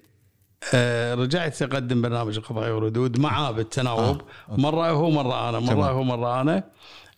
[0.73, 4.21] آه، رجعت أقدم برنامج قضايا وردود معاه بالتناوب.
[4.49, 5.59] آه، مرة هو مرة أنا.
[5.59, 5.95] مرة تمام.
[5.95, 6.63] هو مرة أنا.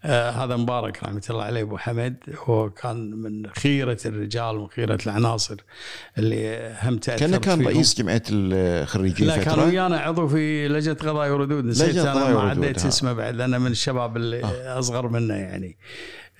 [0.05, 5.55] آه هذا مبارك رحمة الله عليه أبو حمد هو كان من خيرة الرجال وخيره العناصر
[6.17, 7.65] اللي هم تأثرت كان كان.
[7.67, 12.85] رئيس جمعية الخريجين لا كان ويانا عضو في لجنة قضايا وردود نسيت أنا ما عديت.
[12.85, 14.41] اسمه بعد أنا من الشباب اللي
[14.79, 15.77] أصغر منه يعني.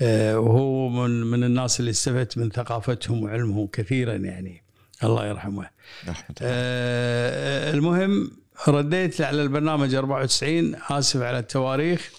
[0.01, 4.63] آه، وهو من من الناس اللي استفدت من ثقافتهم وعلمهم كثيرا يعني.
[5.03, 5.69] الله يرحمه.
[6.41, 8.31] آه، المهم
[8.67, 12.11] رديت على البرنامج 94 آسف على التواريخ.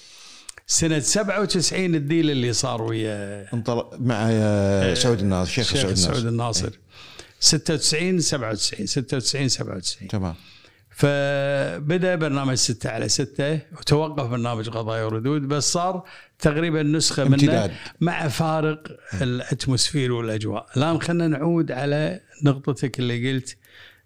[0.70, 6.66] سنة 97 الديل اللي صار ويا انطلق مع آه، سعود الناصر الشيخ سعود سعود الناصر.
[6.68, 6.78] الناصر
[7.40, 10.34] 96 97 96 97 تمام.
[10.90, 16.04] فبدأ برنامج ستة على ستة وتوقف برنامج قضايا وردود بس صار
[16.38, 17.70] تقريبا نسخة منه امتداد.
[18.00, 18.82] مع فارق
[19.22, 20.66] الاتموسفير والأجواء.
[20.76, 23.56] الآن خلينا نعود على نقطتك اللي قلت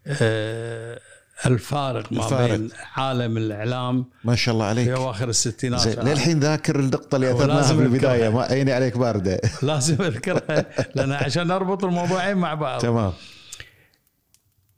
[0.06, 1.00] آه
[1.46, 2.50] الفارق ما الفارق.
[2.50, 7.56] بين عالم الإعلام ما شاء الله في عليك أواخر الستينات للحين ذاكر النقطه اللي أثرناها
[7.56, 8.14] لازم في البداية.
[8.14, 8.30] أذكرها.
[8.30, 9.40] ما عيني عليك باردة.
[9.62, 12.80] لازم اذكرها لأن عشان نربط الموضوعين مع بعض.
[12.80, 13.12] تمام.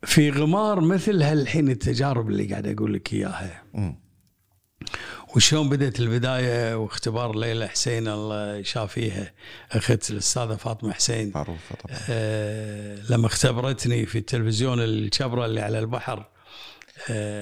[0.03, 3.63] في غمار مثل هالحين التجارب اللي قاعد أقول لك إياها.
[5.35, 9.31] وشلون بدأت البداية واختبار ليلى حسين الله يشافيها.
[9.71, 11.31] أخت الأستاذة فاطمة حسين.
[11.35, 11.97] معروفة طبعا.
[12.09, 16.34] آه لما اختبرتني في التلفزيون الشبره اللي على البحر.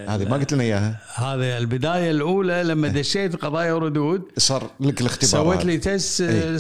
[0.08, 1.00] هذه ما قلت لنا إياها.
[1.16, 5.66] هذه البداية الأولى لما دشيت قضايا وردود صار لك الاختبار سويت.
[5.66, 6.56] لي آه، إيه.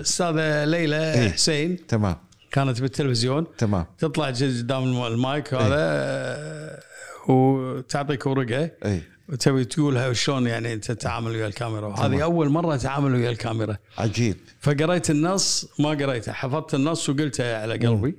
[0.00, 1.30] أستاذة ليلى إيه.
[1.30, 1.86] حسين.
[1.86, 2.16] تمام.
[2.50, 3.46] كانت بالتلفزيون.
[3.58, 3.86] تمام.
[3.98, 6.80] تطلع قدام المايك هذا آه،
[7.28, 8.70] وتعطيك ورقة.
[8.84, 11.86] اي وتبي تقولها شلون يعني أنت تتعامل ويا الكاميرا.
[11.86, 13.76] وهذه أول مرة أتعامل ويا الكاميرا.
[13.98, 14.36] عجيب.
[14.60, 16.32] فقريت النص ما قريته.
[16.32, 18.14] حفظت النص وقلته على قلبي.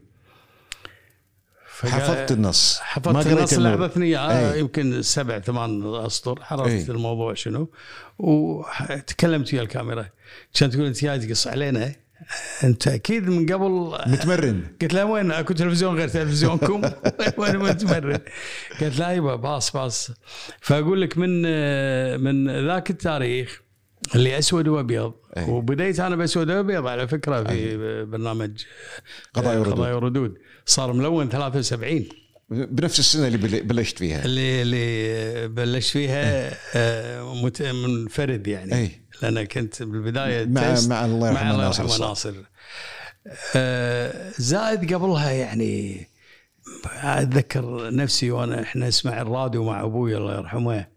[1.89, 2.77] حفظت النص.
[2.79, 3.65] ما حفظت قريت النص.
[3.65, 4.59] اعطتني اياه أي.
[4.59, 6.85] يمكن سبع ثمان أسطر حررت أي.
[6.89, 7.69] الموضوع شنو.
[8.19, 10.05] وتكلمت ويا الكاميرا.
[10.53, 11.95] كانت تقول أنت جاي تقص علينا
[12.63, 14.63] أنت أكيد من قبل متمرن.
[14.81, 16.81] قلت لها وين؟ أكو تلفزيون غير تلفزيونكم؟
[17.37, 18.19] وين متمرن؟
[18.81, 20.11] قالت لا يبا باص باص.
[20.61, 21.41] فأقول لك من
[22.21, 23.61] من ذاك التاريخ
[24.15, 25.13] اللي أسود وأبيض.
[25.37, 25.49] أي.
[25.49, 28.63] وبديت أنا بأسود وأبيض على فكرة في برنامج
[29.33, 29.73] قضايا وردود.
[29.73, 30.37] قضايا وردود.
[30.65, 32.05] صار ملون 73
[32.49, 34.25] بنفس السنة اللي بل- بلشت فيها.
[34.25, 38.75] اللي اللي بلشت فيها آه، مت- منفرد يعني.
[38.75, 38.91] أي.
[39.21, 42.07] لأن كنت بالبداية مع مع الله مع يرحمه الله ناصر يرحمه.
[42.07, 42.33] ناصر
[43.55, 46.07] آه، زائد قبلها يعني
[47.03, 50.87] أتذكر نفسي وأنا إحنا نسمع الراديو مع أبوي الله يرحمه.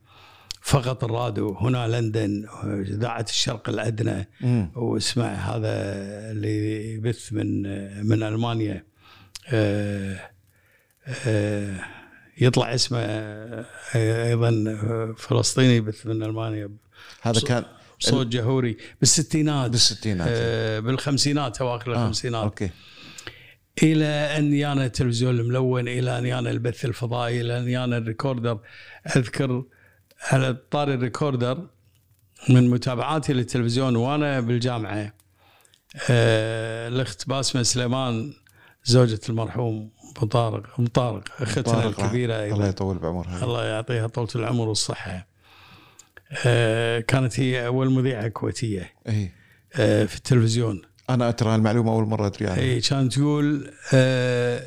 [0.63, 4.29] فقط الراديو هنا لندن اذاعه الشرق الأدنى.
[4.77, 5.73] واسمع هذا
[6.31, 7.63] اللي يبث من
[8.09, 8.75] من ألمانيا.
[8.75, 8.96] آه، آه،
[12.39, 13.65] يطلع اسمه آه،
[14.29, 14.75] أيضا
[15.19, 16.71] فلسطيني يبث من ألمانيا.
[17.23, 17.65] هذا كان
[17.99, 18.77] صوت جهوري.
[19.01, 19.71] بالستينات.
[19.71, 20.29] بالستينات.
[20.31, 22.43] آه، بالخمسينات اواخر آه، الخمسينات.
[22.43, 22.71] أوكي.
[23.83, 28.59] إلى أن يانا التلفزيون الملون إلى أن يانا البث الفضائي إلى أن يانا ال recorder.
[29.17, 29.65] أذكر
[30.21, 31.67] على طاري ال recorder
[32.49, 35.13] من متابعاتي للتلفزيون وأنا بالجامعة
[36.11, 38.33] آه، الأخت باسمة سليمان
[38.87, 43.45] زوجة المرحوم ابو طارق ام طارق أختنا الكبيرة الله أيضا يطول بعمرها.
[43.45, 45.27] الله يعطيها طولة العمر والصحة.
[46.47, 48.93] آه، كانت هي أول مذيعة كويتية.
[49.09, 49.33] اي
[49.75, 50.83] آه، في التلفزيون.
[51.11, 52.59] أنا ترى المعلومه أول مرة أدري عنها.
[52.61, 54.61] اي كانت تقول آه،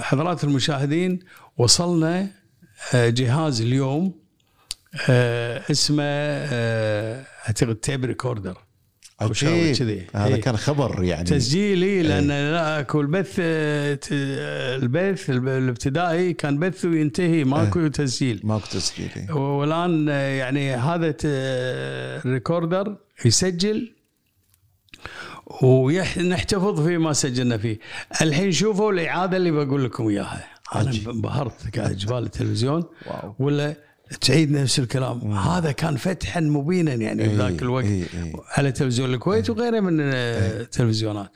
[0.00, 1.18] حضرات المشاهدين
[1.58, 2.28] وصلنا
[2.94, 4.14] آه، جهاز اليوم
[5.08, 8.58] آه، اسمه آه، أعتقد tape recorder
[9.22, 9.76] أو شيء عجيب.
[9.76, 10.40] كذي هذا إي.
[10.40, 17.86] كان خبر يعني تسجيلي لأن لا اكو البث البث الب- الابتدائي كان بث وينتهي ماكو
[17.88, 19.32] تسجيل ماكو تسجيل إي.
[19.32, 23.92] والآن يعني هذا ال recorder يسجل
[25.62, 27.78] ونحتفظ فيما سجلنا فيه
[28.22, 30.90] الحين شوفوا الإعادة اللي بقول لكم إياها أنا.
[31.06, 33.34] انبهرت قاعد جبال التلفزيون واو.
[33.38, 33.74] ولا
[34.20, 35.32] تعيد نفس الكلام.
[35.32, 38.32] هذا كان فتحا مبينا يعني إيه، بذاك الوقت إيه، إيه.
[38.56, 41.30] على تلفزيون الكويت وغيره من التلفزيونات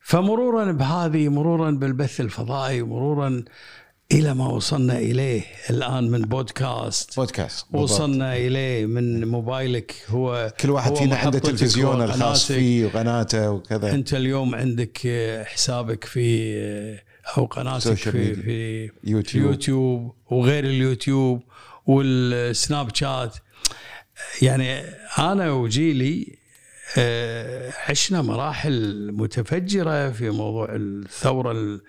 [0.00, 3.44] فمرورا بهذه مرورا بالبث الفضائي مرورا
[4.12, 7.16] إلى ما وصلنا إليه الآن من بودكاست.
[7.16, 7.90] بودكاست بالضبط.
[7.90, 9.94] وصلنا إليه من موبايلك.
[10.08, 12.46] هو كل واحد فينا عنده تلفزيونه الخاص.
[12.52, 13.90] فيه وقناته وكذا.
[13.90, 18.34] أنت اليوم عندك آه، حسابك في آه، أو قناتك في.
[18.34, 19.44] في يوتيوب.
[19.44, 21.42] اليوتيوب وغير اليوتيوب
[21.86, 23.36] والسناب شات
[24.42, 24.80] يعني
[25.18, 26.40] أنا وجيلي
[26.98, 31.80] آه، عشنا مراحل متفجرة في موضوع الثورة ال-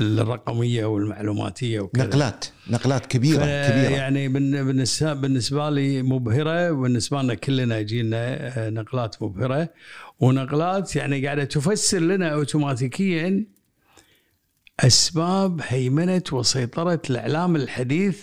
[0.00, 7.34] الرقمية والمعلوماتية وكذا نقلات نقلات كبيرة كبيرة يعني بالن- بالنسبة بالنسبة لي مبهرة وبالنسبه لنا
[7.34, 9.68] كلنا جينا آه، نقلات مبهرة
[10.20, 13.44] ونقلات يعني قاعدة تفسر لنا اوتوماتيكيا
[14.80, 18.22] أسباب هيمنة وسيطرة الإعلام الحديث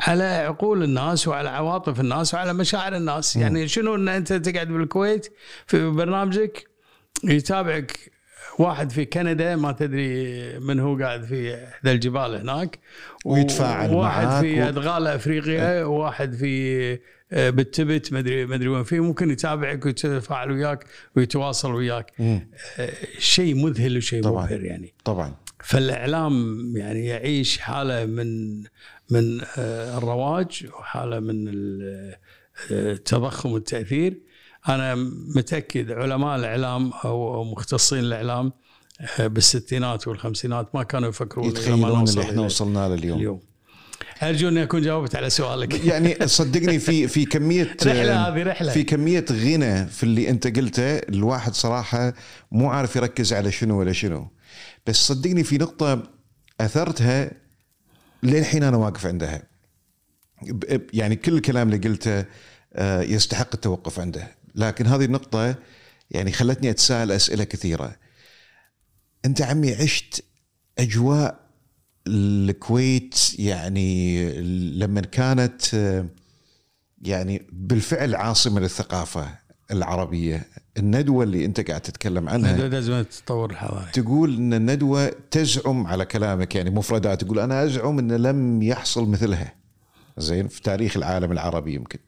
[0.00, 3.36] على عقول الناس وعلى عواطف الناس وعلى مشاعر الناس.
[3.36, 5.32] يعني شنو إن أنت تقعد بالكويت
[5.66, 6.66] في برنامجك
[7.24, 7.98] يتابعك
[8.58, 12.78] واحد في كندا ما تدري من هو قاعد في احدى الجبال هناك
[13.24, 16.98] ويتفاعل وواحد معاك في و- أدغال أفريقيا وواحد في
[17.32, 20.84] آه، بالتبت ما ادري ما أدري وين فيه ممكن يتابعك ويتفاعل وياك
[21.16, 22.12] ويتواصل وياك.
[22.20, 24.22] آه، شيء مذهل وشيء.
[24.28, 24.94] مبهر يعني.
[25.04, 25.34] طبعا.
[25.64, 28.58] فالإعلام يعني يعيش حالة من
[29.10, 32.14] من آه، الرواج وحالة من ال-
[32.72, 34.20] آه، التضخم والتأثير.
[34.68, 34.94] أنا
[35.36, 38.52] متأكد علماء الإعلام أو مختصين الإعلام
[39.20, 43.18] آه، بالستينات والخمسينات ما كانوا يفكرون يتخيلون اللي إحنا وصلنا له اليوم.
[43.18, 43.40] اليوم.
[44.22, 45.84] أرجو اني اكون جاوبت على سؤالك.
[45.90, 48.72] يعني صدقني في في كمية رحلة هذه رحلة.
[48.72, 52.14] في كمية غنى في اللي أنت قلته الواحد صراحة
[52.52, 54.28] مو عارف يركز على شنو ولا شنو.
[54.86, 56.02] بس صدقني في نقطة
[56.60, 57.30] أثرتها
[58.22, 59.42] للحين أنا واقف عندها.
[60.92, 62.24] يعني كل الكلام اللي قلته
[62.74, 64.36] آه، يستحق التوقف عنده.
[64.54, 65.56] لكن هذه النقطة
[66.10, 67.96] يعني خلتني أتساءل أسئلة كثيرة.
[69.24, 70.24] أنت عمي عشت
[70.78, 71.44] أجواء
[72.06, 74.30] الكويت يعني
[74.70, 76.06] لما كانت آه،
[77.02, 79.38] يعني بالفعل عاصمة للثقافة
[79.70, 80.46] العربية.
[80.78, 86.04] الندوة اللي انت قاعد تتكلم عنها هذا أزمة التطور الحضاري تقول إن الندوة تزعم على
[86.04, 89.54] كلامك يعني مفردات تقول أنا أزعم إن لم يحصل مثلها.
[90.18, 91.98] زين في تاريخ العالم العربي يمكن.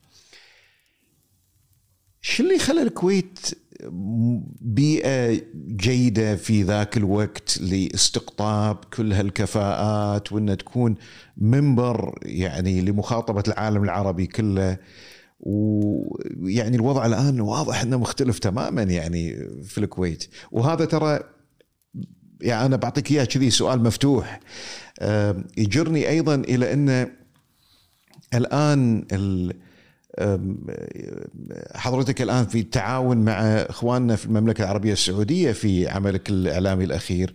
[2.20, 3.38] شو اللي خلى الكويت
[4.60, 10.94] بيئة جيدة في ذاك الوقت لاستقطاب كل هالكفاءات وإنها تكون
[11.36, 14.78] منبر يعني لمخاطبة العالم العربي كله؟
[15.40, 20.24] ويعني الوضع الآن واضح إنه مختلف تماما يعني في الكويت.
[20.52, 21.20] وهذا ترى
[22.40, 24.40] يعني أنا بعطيك إياه كذي سؤال مفتوح.
[25.58, 27.10] يجرني أيضا إلى إن
[28.34, 29.65] الآن ال-
[31.74, 37.34] حضرتك الآن في تعاون مع إخواننا في المملكة العربية السعودية في عملك الإعلامي الأخير.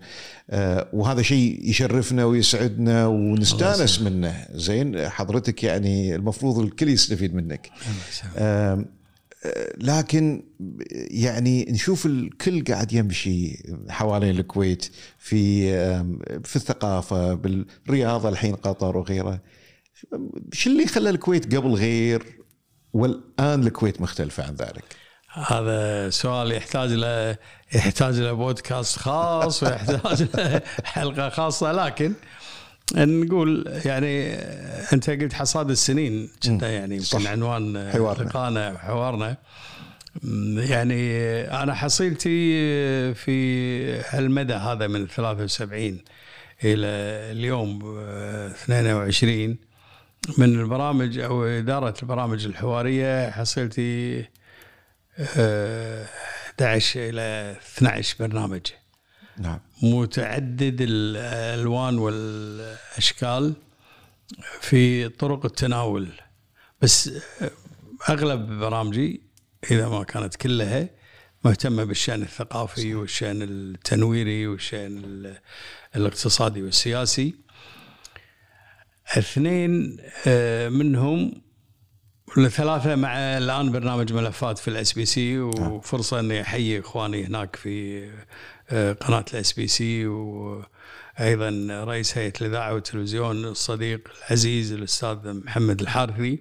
[0.49, 4.45] آه، وهذا شيء يشرفنا ويسعدنا ونستأنس منه.
[4.53, 7.69] زين حضرتك يعني المفروض الكل يستفيد منك.
[8.37, 8.85] آه،
[9.77, 10.43] لكن
[11.11, 19.41] يعني نشوف الكل قاعد يمشي حوالين الكويت في آم، في الثقافة بالرياضة الحين قطر وغيره
[20.53, 22.40] شو اللي خلى الكويت قبل غير؟
[22.93, 24.83] والآن الكويت مختلفة عن ذلك
[25.33, 27.37] هذا سؤال يحتاج له
[27.75, 32.13] يحتاج له بودكاست خاص ويحتاج له حلقة خاصة لكن
[32.95, 34.33] نقول يعني
[34.93, 36.95] أنت قلت حصاد السنين كنا يعني.
[36.95, 38.23] يمكن عنوان حوارنا.
[38.23, 39.37] لقانا وحوارنا
[40.57, 42.33] يعني أنا حصيلتي
[43.13, 45.99] في هالمدى هذا من 73
[46.63, 46.87] إلى
[47.31, 49.57] اليوم آه، 22
[50.37, 54.25] من البرامج أو إدارة البرامج الحوارية حصيلتي
[55.37, 56.05] آه،
[56.47, 58.61] 11 إلى 12 برنامج.
[59.37, 59.59] نعم.
[59.83, 63.53] متعدد الألوان والأشكال
[64.61, 66.07] في طرق التناول.
[66.81, 67.09] بس
[68.09, 69.21] أغلب برامجي
[69.71, 70.89] إذا ما كانت كلها
[71.45, 75.37] مهتمة بالشأن الثقافي والشأن التنويري والشأن ال-
[75.95, 77.35] الاقتصادي والسياسي.
[79.17, 79.97] اثنين
[80.27, 81.41] آه، منهم
[82.37, 88.05] الثلاثة مع الآن برنامج ملفات في ال SBC وفرصة إني أحيي إخواني هناك في
[88.69, 96.39] آه، قناة ال SBC وأيضا رئيس هيئة الإذاعة والتلفزيون الصديق العزيز الأستاذ محمد الحارثي.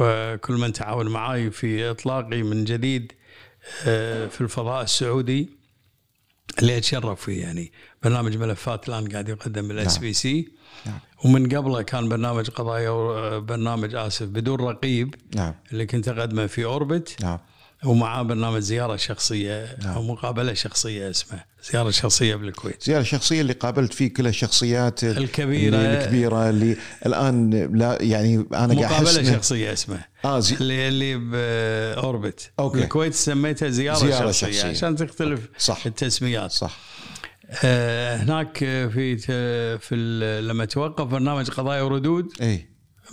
[0.00, 3.12] وكل من تعاون معي في إطلاقي من جديد
[3.86, 5.50] آه، في الفضاء السعودي
[6.58, 7.42] اللي أتشرف فيه.
[7.42, 10.52] يعني برنامج ملفات الآن قاعد يقدم بال SBC.
[10.86, 10.98] نعم.
[11.24, 17.16] ومن قبله كان برنامج قضايا برنامج آسف بدون رقيب نعم اللي كنت أقدمه في Orbit
[17.20, 17.38] نعم
[17.84, 19.94] ومعاه برنامج زيارة شخصية نعم.
[19.94, 25.76] أو مقابلة شخصية اسمه زيارة شخصية بالكويت زيارة شخصية اللي قابلت فيه كل الشخصيات الكبيرة.
[25.76, 31.16] اللي الكبيرة اللي الآن لا يعني أنا قاعد مقابلة شخصية اسمه آه زي اللي اللي
[31.16, 32.78] بأوربت أوكي.
[32.80, 34.52] بالكويت سميتها زيارة, زيارة شخصية.
[34.52, 35.86] شخصية عشان تختلف صح.
[35.86, 36.78] التسميات صح
[38.22, 39.16] هناك في
[39.78, 42.66] في ال- لما توقف برنامج قضايا وردود إي.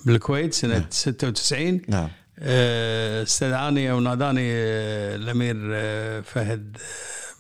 [0.05, 2.09] بالكويت سنة 96 نعم.
[2.39, 6.77] آه، استدعاني أو ناداني آه، الأمير آه، فهد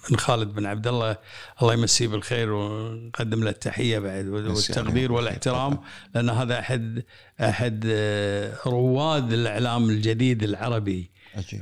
[0.09, 1.17] بن خالد بن عبد الله.
[1.61, 5.79] الله يمسيه بالخير ونقدم له التحية بعد والتقدير والاحترام
[6.15, 7.03] لأن هذا أحد
[7.41, 11.11] أحد آه، رواد الإعلام الجديد العربي.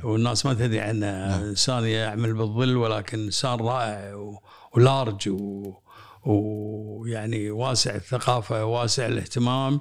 [0.04, 1.36] والناس ما تدري عنه.
[1.48, 5.74] إنسان يعمل بالظل ولكن إنسان رائع و- ولارج و-
[6.24, 9.80] ويعني واسع الثقافة واسع الاهتمام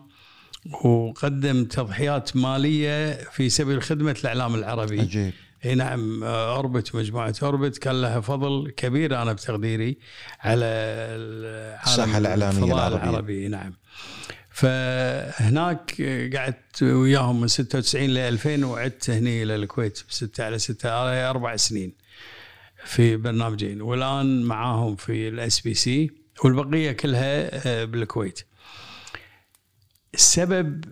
[0.83, 5.01] وقدم تضحيات مالية في سبيل خدمة الإعلام العربي.
[5.01, 5.33] عجيب.
[5.65, 9.97] إي نعم اوربت مجموعة اوربت كان لها فضل كبير أنا بتقديري
[10.41, 10.65] على
[12.17, 13.09] الإعلامية الفضاء العربية.
[13.09, 13.47] العربي.
[13.47, 13.73] نعم.
[14.49, 16.01] فهناك
[16.35, 19.99] قعدت وياهم من 96 ل 2000 وعدت هني إلى الكويت
[20.39, 21.93] على ستة على أربع سنين.
[22.87, 26.11] في برنامجين والآن معاهم في ال SBC
[26.43, 28.39] والبقية كلها آه، بالكويت.
[30.13, 30.85] السبب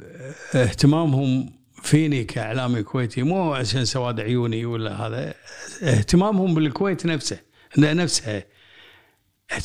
[0.56, 5.34] آه، اهتمامهم فيني كإعلامي كويتي مو عشان سواد عيوني ولا هذا
[5.84, 7.40] اهتمامهم بالكويت نفسه
[7.78, 8.44] نفسها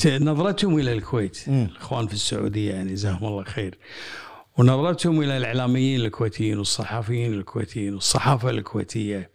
[0.06, 3.78] نظرتهم إلى الكويت الإخوان في السعودية يعني جزاهم الله خير.
[4.58, 9.30] ونظرتهم إلى الإعلاميين الكويتيين والصحفيين الكويتيين والصحافة الكويتية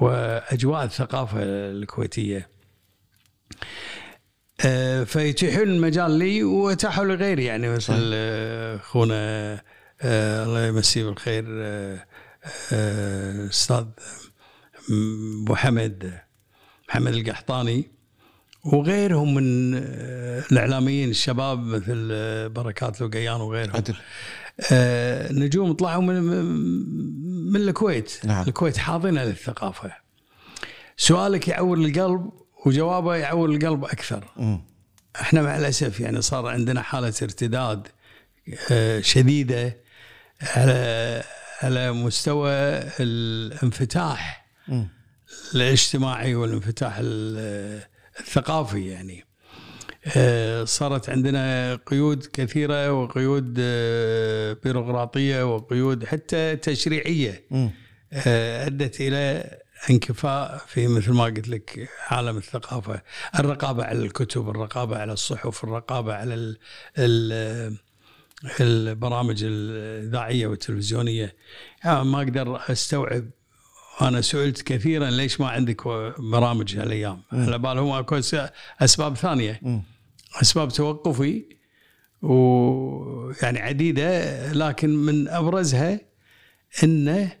[0.00, 2.48] وأجواء الثقافة الكويتية.
[4.64, 8.12] آه، فيتيحون المجال لي واتاحوا لغيري يعني مثل
[8.80, 9.52] أخونا
[10.02, 12.06] آه، الله يمسيه بالخير آه،
[13.50, 13.84] أستاذ
[15.42, 16.20] ابو حمد
[16.88, 17.84] محمد القحطاني
[18.64, 19.74] وغيرهم من
[20.52, 22.08] الإعلاميين الشباب مثل
[22.48, 23.76] بركات لوقيان وغيرهم.
[23.76, 23.94] عدل.
[25.44, 26.22] نجوم طلعوا من
[27.52, 28.48] من الكويت نعم.
[28.48, 29.92] الكويت حاضنة للثقافة
[30.96, 32.30] سؤالك يعور القلب
[32.66, 34.64] وجوابه يعور القلب أكثر مم.
[35.20, 37.88] إحنا مع الأسف يعني صار عندنا حالة ارتداد
[38.70, 39.76] آه، شديدة
[40.42, 41.22] على
[41.62, 42.50] على مستوى
[43.00, 44.88] الانفتاح مم.
[45.54, 47.82] الاجتماعي والانفتاح ال-
[48.20, 49.31] الثقافي يعني آه،
[50.64, 57.44] صارت عندنا قيود كثيرة وقيود آه، بيروقراطية وقيود حتى تشريعية.
[58.12, 59.50] آه، أدت إلى
[59.90, 63.02] انكفاء في مثل ما قلت لك عالم الثقافة،
[63.38, 66.58] الرقابة على الكتب، الرقابة على الصحف، الرقابة على ال
[66.98, 67.76] ال
[68.60, 71.34] البرامج الإذاعية والتلفزيونية،
[71.84, 73.30] يعني ما أقدر أستوعب
[74.00, 75.88] أنا سئلت كثيرا ليش ما عندك
[76.18, 78.20] برامج هالأيام؟ على بالهم أكو
[78.80, 79.91] أسباب ثانية مم.
[80.42, 81.44] أسباب توقفي
[82.22, 86.00] ويعني عديدة لكن من أبرزها
[86.84, 87.32] انه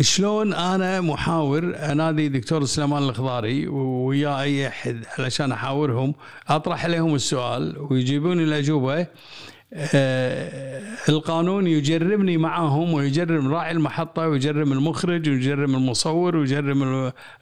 [0.00, 6.14] شلون أنا محاور أنادي دكتور سليمان الخضاري ويا اي أحد علشان أحاورهم
[6.48, 9.06] أطرح عليهم السؤال ويجيبون الاجوبه
[9.76, 16.36] آه، القانون يجرمني معاهم ويجرم راعي المحطة ويجرم المخرج ويجرم المصور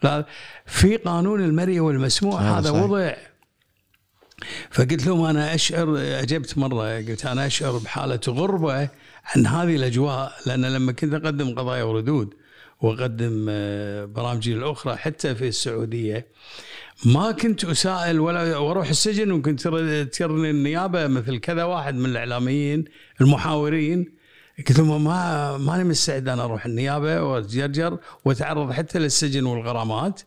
[0.03, 0.27] لا
[0.67, 2.83] في قانون المرئي والمسموع هذا هذا صحيح.
[2.83, 3.15] وضع
[4.71, 8.89] فقلت لهم أنا أشعر اجبت مرة قلت أنا أشعر بحالة غربة
[9.25, 12.35] عن هذه الأجواء لأن لما كنت أقدم قضايا وردود
[12.81, 16.27] وأقدم آه، برامجي الأخرى حتى في السعودية
[17.05, 22.85] ما كنت أسائل ولا وأروح السجن وكنت تر- ترني النيابة مثل كذا واحد من الإعلاميين
[23.21, 24.13] المحاورين.
[24.59, 30.21] قلت لهم ما ماني مستعد أنا أروح النيابة وأتجرجر وأتعرض حتى للسجن والغرامات.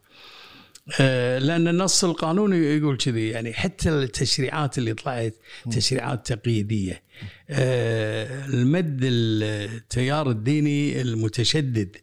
[1.39, 5.35] لأن النص القانوني يقول كذي يعني حتى التشريعات اللي طلعت
[5.71, 7.03] تشريعات تقييديه
[7.49, 11.97] آه، المد التيار الديني المتشدد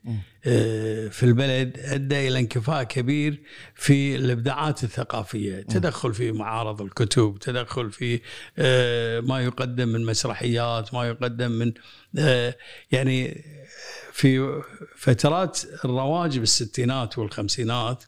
[0.47, 3.43] آه، في البلد أدى إلى انكفاء كبير
[3.75, 8.21] في الإبداعات الثقافية، تدخل في معارض الكتب، تدخل في
[8.59, 11.73] آه، ما يقدم من مسرحيات، ما يقدم من
[12.19, 12.57] آه،
[12.93, 13.45] يعني
[14.13, 14.63] في
[14.97, 18.05] فترات الرواج بالستينات والخمسينات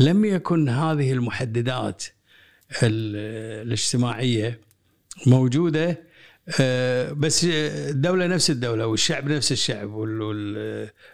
[0.00, 2.04] لم يكن هذه المحددات
[2.82, 4.60] ال- الاجتماعية
[5.26, 6.08] موجودة
[6.60, 9.90] آه، بس الدولة نفس الدولة والشعب نفس الشعب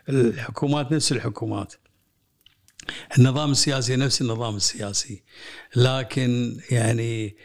[0.08, 1.74] والحكومات نفس الحكومات.
[3.18, 5.22] النظام السياسي نفس النظام السياسي.
[5.76, 7.36] لكن يعني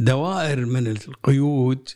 [0.00, 1.88] دوائر من القيود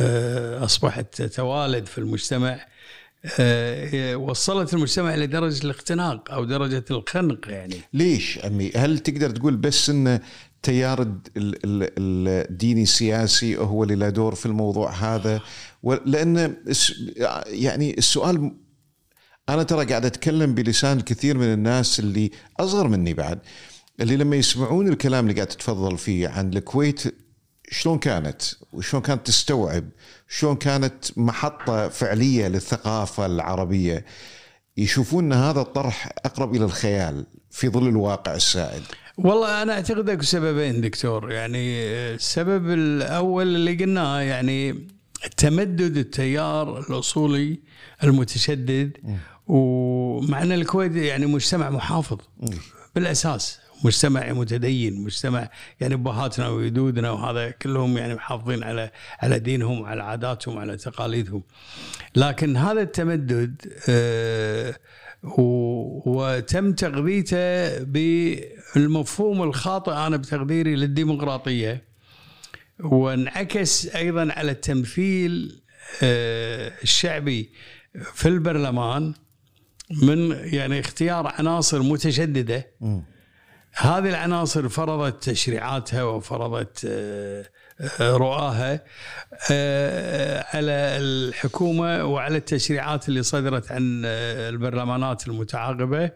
[0.00, 2.66] آه، أصبحت تتوالد في المجتمع
[4.16, 7.76] وصلت المجتمع إلى درجة الاختناق أو درجة الخنق يعني.
[7.92, 10.20] ليش عمي هل تقدر تقول بس إن
[10.56, 11.90] التيار ال- ال-
[12.50, 15.40] الديني السياسي هو اللي له دور في الموضوع هذا؟
[16.06, 16.56] لأن
[17.46, 18.52] يعني السؤال
[19.48, 23.38] أنا ترى قاعد أتكلم بلسان كثير من الناس اللي أصغر مني بعد
[24.00, 27.02] اللي لما يسمعون الكلام اللي قاعد تتفضل فيه عن الكويت
[27.70, 28.42] شلون كانت؟
[28.72, 29.84] وشلون كانت تستوعب؟
[30.28, 34.04] شلون كانت محطة فعلية للثقافة العربية؟
[34.76, 38.82] يشوفون إن هذا الطرح أقرب إلى الخيال في ظل الواقع السائد.
[39.18, 41.32] والله أنا أعتقد أكو سببين دكتور.
[41.32, 44.88] يعني السبب الأول اللي قلناه يعني
[45.36, 47.60] تمدد التيار الأصولي
[48.04, 48.92] المتشدد
[49.46, 52.18] ومع ان الكويت يعني مجتمع محافظ
[52.94, 53.58] بالأساس.
[53.86, 60.56] مجتمع متدين مجتمع يعني ابهاتنا وجدودنا وهذا كلهم يعني محافظين على على دينهم وعلى عاداتهم
[60.56, 61.42] وعلى تقاليدهم.
[62.16, 64.74] لكن هذا التمدد آه،
[66.06, 71.84] وتم تغذيته بالمفهوم الخاطئ أنا بتقديري للديمقراطية
[72.80, 75.62] وانعكس أيضا على التمثيل
[76.02, 77.50] آه، الشعبي
[78.14, 79.14] في البرلمان
[80.02, 82.66] من يعني اختيار عناصر متشدده
[83.78, 87.46] هذه العناصر فرضت تشريعاتها وفرضت آه،
[88.00, 88.84] آه، رؤاها
[89.50, 96.10] آه، على الحكومة وعلى التشريعات اللي صدرت عن البرلمانات المتعاقبة.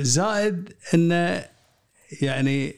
[0.00, 1.42] زائد إن
[2.22, 2.74] يعني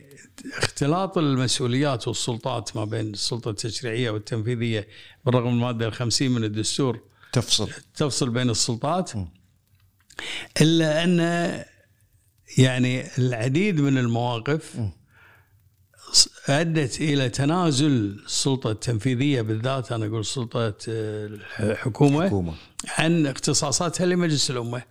[0.58, 4.88] اختلاط المسؤوليات والسلطات ما بين السلطة التشريعية والتنفيذية
[5.24, 7.00] بالرغم من الماده الخمسين من الدستور
[7.32, 7.70] تفصل.
[7.94, 9.12] تفصل بين السلطات
[10.60, 11.20] إلا أن
[12.58, 14.76] يعني العديد من المواقف
[16.48, 22.26] أدت إلى تنازل السلطة التنفيذية بالذات أنا أقول سلطة الحكومة.
[22.26, 22.54] حكومة
[22.88, 24.82] عن اختصاصاتها لمجلس الأمة.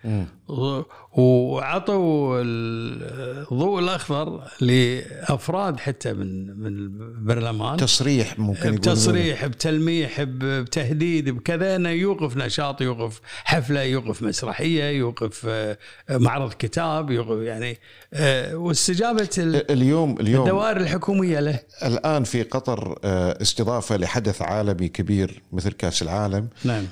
[1.12, 7.78] وعطوا الضوء الأخضر لأفراد حتى من من البرلمان.
[7.78, 15.78] تصريح ممكن بتصريح بتلميح بتهديد بكذا إنه يوقف نشاط يوقف حفلة يوقف مسرحية يوقف آه،
[16.10, 17.78] معرض كتاب يوقف يعني
[18.14, 21.60] آه، واستجابة ال- اليوم اليوم الدوائر الحكومية له.
[21.84, 26.50] الآن في قطر آه، استضافة لحدث عالمي كبير مثل كأس العالم.
[26.64, 26.84] نعم.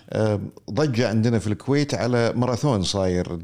[0.87, 3.39] ضجة عندنا في الكويت على ماراثون صاير.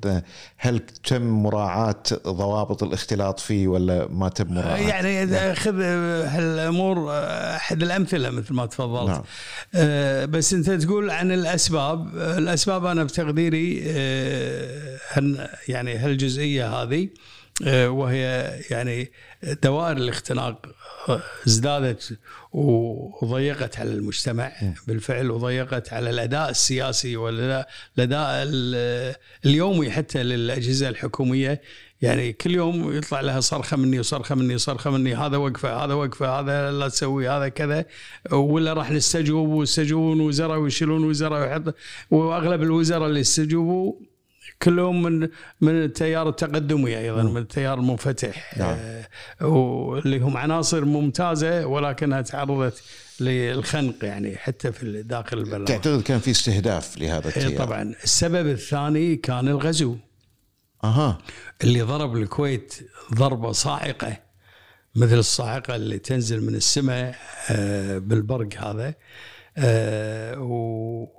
[0.57, 7.11] هل تم مراعاة ضوابط الاختلاط فيه ولا ما تم مراعاة؟ يعني خذ هالأمور
[7.55, 9.09] أحد الأمثلة مثل ما تفضلت.
[9.09, 9.23] نعم.
[9.75, 12.17] آه، بس أنت تقول عن الأسباب.
[12.17, 14.99] الأسباب أنا بتقديري آه،
[15.67, 17.09] يعني هالجزئية هذه.
[17.71, 19.11] وهي يعني
[19.63, 20.65] دوائر الاختناق
[21.09, 22.17] آه، ازدادت
[23.21, 24.51] وضيقت على المجتمع
[24.87, 31.61] بالفعل وضيقت على الأداء السياسي والأداء الأداء ال- اليومي حتى للأجهزة الحكومية.
[32.01, 36.39] يعني كل يوم يطلع لها صرخة مني وصرخة مني وصرخة مني هذا وقفة هذا وقفة
[36.39, 37.85] هذا لا تسوي هذا كذا
[38.31, 41.75] ولا راح نستجوب ويستجوبون وزراء ويشيلون وزراء ويحط
[42.11, 43.93] وأغلب الوزراء اللي استجوبوا
[44.61, 45.29] كلهم من
[45.61, 48.57] من التيار التقدمي أيضا من التيار المنفتح.
[48.57, 48.77] نعم.
[48.79, 49.07] آه،
[49.41, 52.83] واللي هم عناصر ممتازة ولكنها تعرضت
[53.19, 57.95] للخنق يعني حتى في داخل البرلمان تعتقد كان في استهداف لهذا إيه التيار؟ طبعا.
[58.03, 59.95] السبب الثاني كان الغزو.
[60.83, 61.17] أها.
[61.63, 62.73] اللي ضرب الكويت
[63.13, 64.17] ضربة صاعقة
[64.95, 67.15] مثل الصاعقة اللي تنزل من السماء
[67.51, 68.93] آه، بالبرق هذا.
[69.57, 70.35] آه،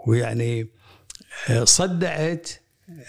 [0.06, 0.68] ويعني
[1.64, 2.50] صدعت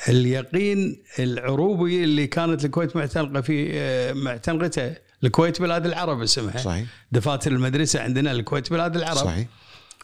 [0.10, 7.52] اليقين العروبي اللي كانت الكويت معتنقه في آه، معتنقته الكويت بلاد العرب اسمها صحيح دفاتر
[7.52, 9.48] المدرسة عندنا الكويت بلاد العرب صحيح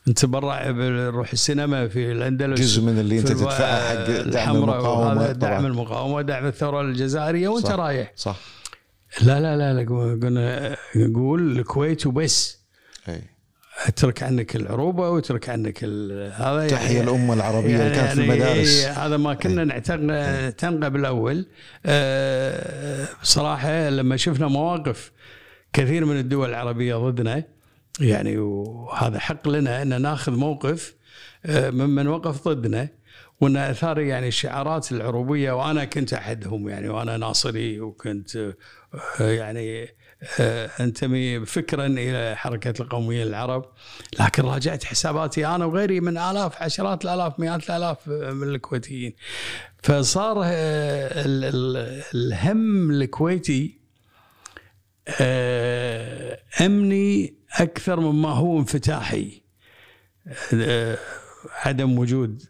[0.07, 5.65] انت برا بروح السينما في الاندلس جزء من اللي انت تدفعه حق دعم وهذا دعم.
[5.65, 7.74] المقاومه دعم الثوره الجزائريه وانت صح.
[7.74, 8.38] رايح صح
[9.22, 12.59] لا لا لا لا قلنا نقول الكويت وبس
[13.09, 13.22] اي
[13.88, 15.84] اترك عنك العروبة واترك عنك
[16.34, 18.86] هذا تحيا الأمة العربية اللي كانت في المدارس.
[18.86, 21.45] إيه، هذا ما كنا نعتنق نعتنقه بالاول
[21.86, 25.11] آه، بصراحه لما شفنا مواقف
[25.73, 27.43] كثير من الدول العربية ضدنا
[27.99, 30.95] يعني وهذا حق لنا إن ناخذ موقف
[31.45, 32.89] آه، ممن وقف ضدنا
[33.41, 38.36] وإن أثار يعني الشعارات العروبية وأنا كنت أحدهم يعني وأنا ناصري وكنت
[39.19, 39.88] آه، يعني
[40.80, 43.65] انتمي فكرا إلى حركة القومية للعرب
[44.19, 49.13] لكن راجعت حساباتي أنا وغيري من آلاف عشرات الالاف مئات الالاف من الكويتيين.
[49.84, 50.45] فصار آه،
[51.26, 53.80] ال- ال- الهم الكويتي
[55.22, 59.41] آه، أمني أكثر مما هو انفتاحي.
[60.53, 60.97] آه،
[61.65, 62.43] عدم وجود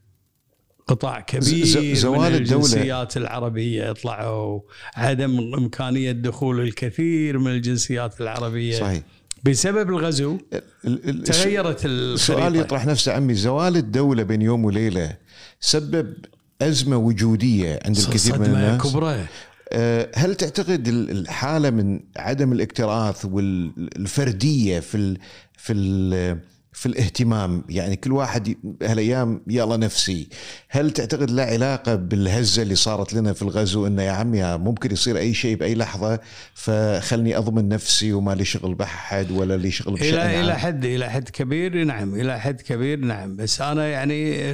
[0.91, 2.37] قطاع كبير زوال من الدولة.
[2.65, 4.59] الجنسيات العربية طلعوا
[4.95, 8.79] عدم إمكانية دخول الكثير من الجنسيات العربية.
[8.79, 9.01] صحيح.
[9.43, 10.37] بسبب الغزو
[10.85, 15.17] ال- ال- تغيرت السؤال يطرح نفسه عمي زوال الدولة بين يوم وليلة
[15.59, 16.13] سبب
[16.61, 19.25] أزمة وجودية عند الكثير من الناس؟ كبرى.
[19.73, 25.17] آه، هل تعتقد ال- الحالة من عدم الاكتراث والفردية في ال
[25.57, 26.37] في ال
[26.82, 30.27] في الاهتمام يعني كل واحد هالايام يلا نفسي
[30.69, 35.17] هل تعتقد له علاقة بالهزة اللي صارت لنا في الغزو انه يا عمي ممكن يصير
[35.17, 36.19] أي شيء بأي لحظة
[36.53, 41.09] فخلني أضمن نفسي وما لي شغل بحد ولا لي شغل بشأن إلى إلى؟ حد إلى
[41.09, 44.53] حد كبير نعم إلى حد كبير نعم بس أنا يعني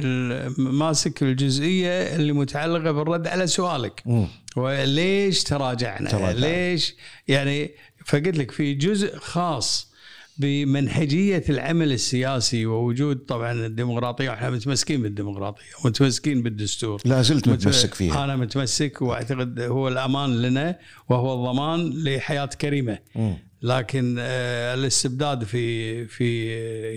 [0.58, 4.26] ماسك الجزئية اللي متعلقة بالرد على سؤالك مم.
[4.56, 6.46] وليش تراجعنا تراجعنا.
[6.46, 6.94] ليش
[7.28, 7.70] يعني
[8.06, 9.87] فقلت لك في جزء خاص
[10.38, 17.00] بمنهجيه العمل السياسي ووجود طبعا الديمقراطية وإحنا متمسكين بالديمقراطية ومتمسكين بالدستور.
[17.04, 18.24] لا زلت مت- متمسك فيها.
[18.24, 20.78] أنا متمسك وأعتقد هو الأمان لنا
[21.08, 22.98] وهو الضمان لحياة كريمة.
[23.62, 26.50] لكن آه، الاستبداد في في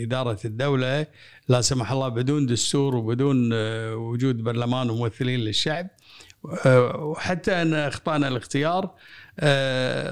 [0.03, 1.05] إدارة الدولة
[1.47, 5.87] لا سمح الله بدون دستور وبدون آه، وجود برلمان وممثلين للشعب.
[6.65, 8.91] آه، وحتى أن أخطأنا الاختيار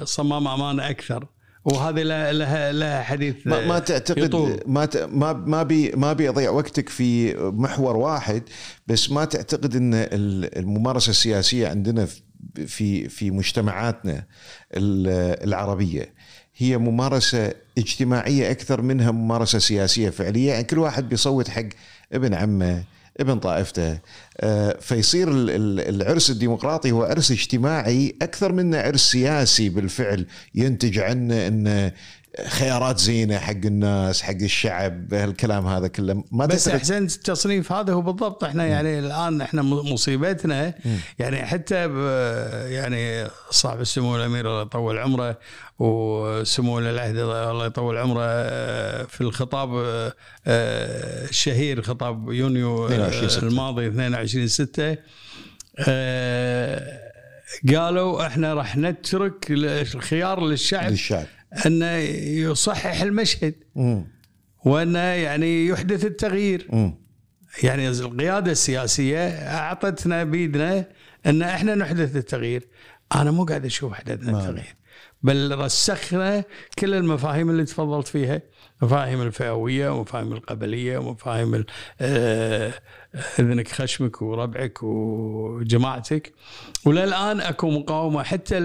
[0.03, 1.27] صمام امانه أكثر.
[1.65, 4.59] وهذه لها لها لها حديث ما, ما تعتقد يطول.
[4.65, 8.43] ما ت- ما ما بي ما ابي اضيع وقتك في محور واحد
[8.87, 12.07] بس ما تعتقد إن ال- الممارسة السياسية عندنا
[12.67, 14.25] في في مجتمعاتنا
[14.73, 16.13] ال- العربية
[16.57, 21.65] هي ممارسة اجتماعية أكثر منها ممارسة سياسية فعلية يعني كل واحد بيصوت حق
[22.13, 22.83] ابن عمه
[23.19, 23.99] ابن طائفته.
[24.39, 30.25] آه، فيصير ال- ال- العرس الديمقراطي هو عرس اجتماعي أكثر منه عرس سياسي بالفعل.
[30.55, 31.91] ينتج عنه انه
[32.47, 36.23] خيارات زينة حق الناس حق الشعب هالكلام هذا كله.
[36.31, 38.43] ما بس تعتقد احسنت التصنيف هذا هو بالضبط.
[38.43, 40.73] إحنا يعني الآن إحنا مصيبتنا.
[41.19, 41.75] يعني حتى
[42.69, 45.37] يعني صاحب السمو الأمير الله يطول عمره
[45.79, 50.13] وسمو العهد الله يطول عمره آه، في الخطاب آه،
[50.47, 53.47] آه، الشهير خطاب يونيو 22 ستة.
[53.47, 54.97] الماضي 22 6
[57.75, 60.91] قالوا إحنا راح نترك الخيار للشعب.
[60.91, 61.25] للشعب.
[61.65, 61.91] انه
[62.49, 63.55] يصحح المشهد.
[63.75, 64.05] مم.
[64.65, 66.67] وانه يعني يحدث التغيير.
[67.63, 70.85] يعني القيادة السياسية أعطتنا بيدنا
[71.25, 72.67] أن إحنا نحدث التغيير.
[73.15, 74.75] أنا مو قاعد أشوف حدثنا ما- التغيير.
[75.23, 76.43] بل رسخنا
[76.79, 78.41] كل المفاهيم اللي تفضلت فيها.
[78.81, 81.63] مفاهيم الفئوية ومفاهيم القبلية ومفاهيم
[82.01, 82.73] آه،
[83.39, 86.33] إذنك خشمك وربعك وجماعتك.
[86.85, 88.59] وللآن أكو مقاومة حتى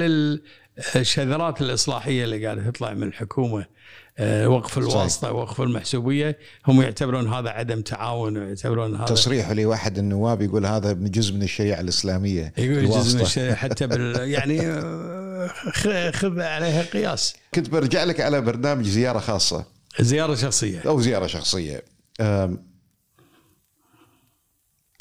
[0.97, 3.67] للشذرات الإصلاحية اللي قاعدة تطلع من الحكومة
[4.19, 10.43] آه، وقف الواسطة وقف المحسوبية هم يعتبرون هذا عدم تعاون ويعتبرون هذا تصريح لواحد النواب
[10.43, 13.23] يقول هذا جزء من الشريعة الإسلامية يقول جزء من الواسطة.
[13.23, 17.35] الشيء حتى بال يعني آه، خذ عليها قياس.
[17.55, 19.65] كنت برجع لك على برنامج زيارة خاصة.
[20.01, 20.81] زيارة شخصية.
[20.87, 21.83] أو زيارة شخصية.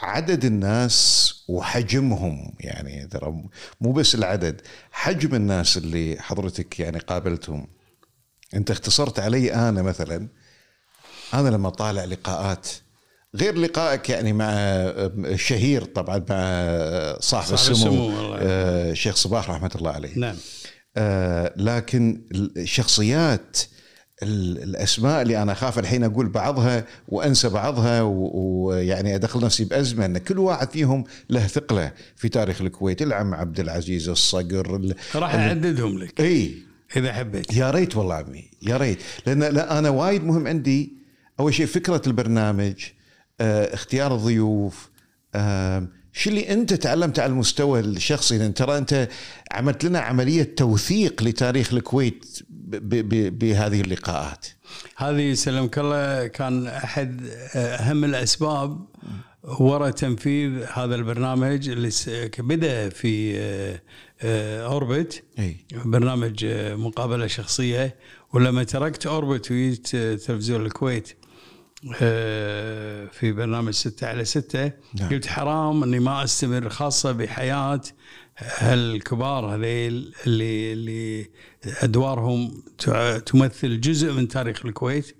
[0.03, 3.43] عدد الناس وحجمهم يعني ترى
[3.81, 7.67] مو بس العدد حجم الناس اللي حضرتك يعني قابلتهم.
[8.53, 10.27] انت اختصرت علي أنا مثلا
[11.33, 12.67] أنا لما طالع لقاءات
[13.35, 16.27] غير لقائك يعني مع الشهير طبعا مع
[17.19, 18.37] صاحب, صاحب السمو, السمو، يرحمه.
[18.41, 20.17] آه، الشيخ صباح رحمة الله عليه.
[20.19, 20.35] نعم.
[20.97, 22.21] آه، لكن
[22.57, 23.72] الشخصيات ال-
[24.23, 30.39] الأسماء اللي أنا أخاف الحين أقول بعضها وأنسى بعضها ويعني أدخل نفسي بأزمة أن كل
[30.39, 33.01] واحد فيهم له ثقلة في تاريخ الكويت.
[33.01, 36.21] العم عبد العزيز الصقر ال- راح أعددهم لك.
[36.21, 36.55] إي.
[36.97, 37.53] إذا حبيت.
[37.53, 38.97] يا ريت والله عمي يا ريت.
[39.27, 40.93] لأن لا أنا وايد مهم عندي.
[41.39, 42.73] أول شيء فكرة البرنامج
[43.41, 44.89] آه، اختيار الضيوف
[45.35, 49.09] آه، شو اللي أنت تعلمت على المستوى الشخصي؟ لأن ترى أنت
[49.51, 52.39] عملت لنا عملية توثيق لتاريخ الكويت
[52.81, 54.47] بهذه اللقاءات.
[54.97, 57.21] هذه يسلمك الله كان أحد
[57.55, 58.85] أهم الأسباب
[59.43, 61.89] وراء تنفيذ هذا البرنامج اللي
[62.39, 63.81] بدا في آه،
[64.21, 65.23] آه، أوربت.
[65.85, 67.95] برنامج آه، مقابلة شخصية.
[68.33, 71.13] ولما تركت أوربت وجيت آه، تلفزيون الكويت
[72.01, 75.09] آه، في برنامج ستة على ستة نعم.
[75.09, 77.81] قلت حرام إني ما أستمر خاصة بحياة
[78.37, 81.29] هالكبار هذيل اللي اللي
[81.81, 82.63] أدوارهم
[83.25, 85.15] تمثل جزء من تاريخ الكويت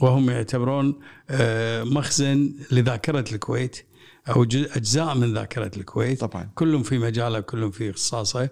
[0.00, 1.00] وهم يعتبرون
[1.30, 3.86] آه، مخزن لذاكرة الكويت
[4.28, 6.20] أو أجزاء من ذاكرة الكويت.
[6.20, 6.50] طبعا.
[6.54, 8.48] كلهم في مجالة كلهم في اختصاصه.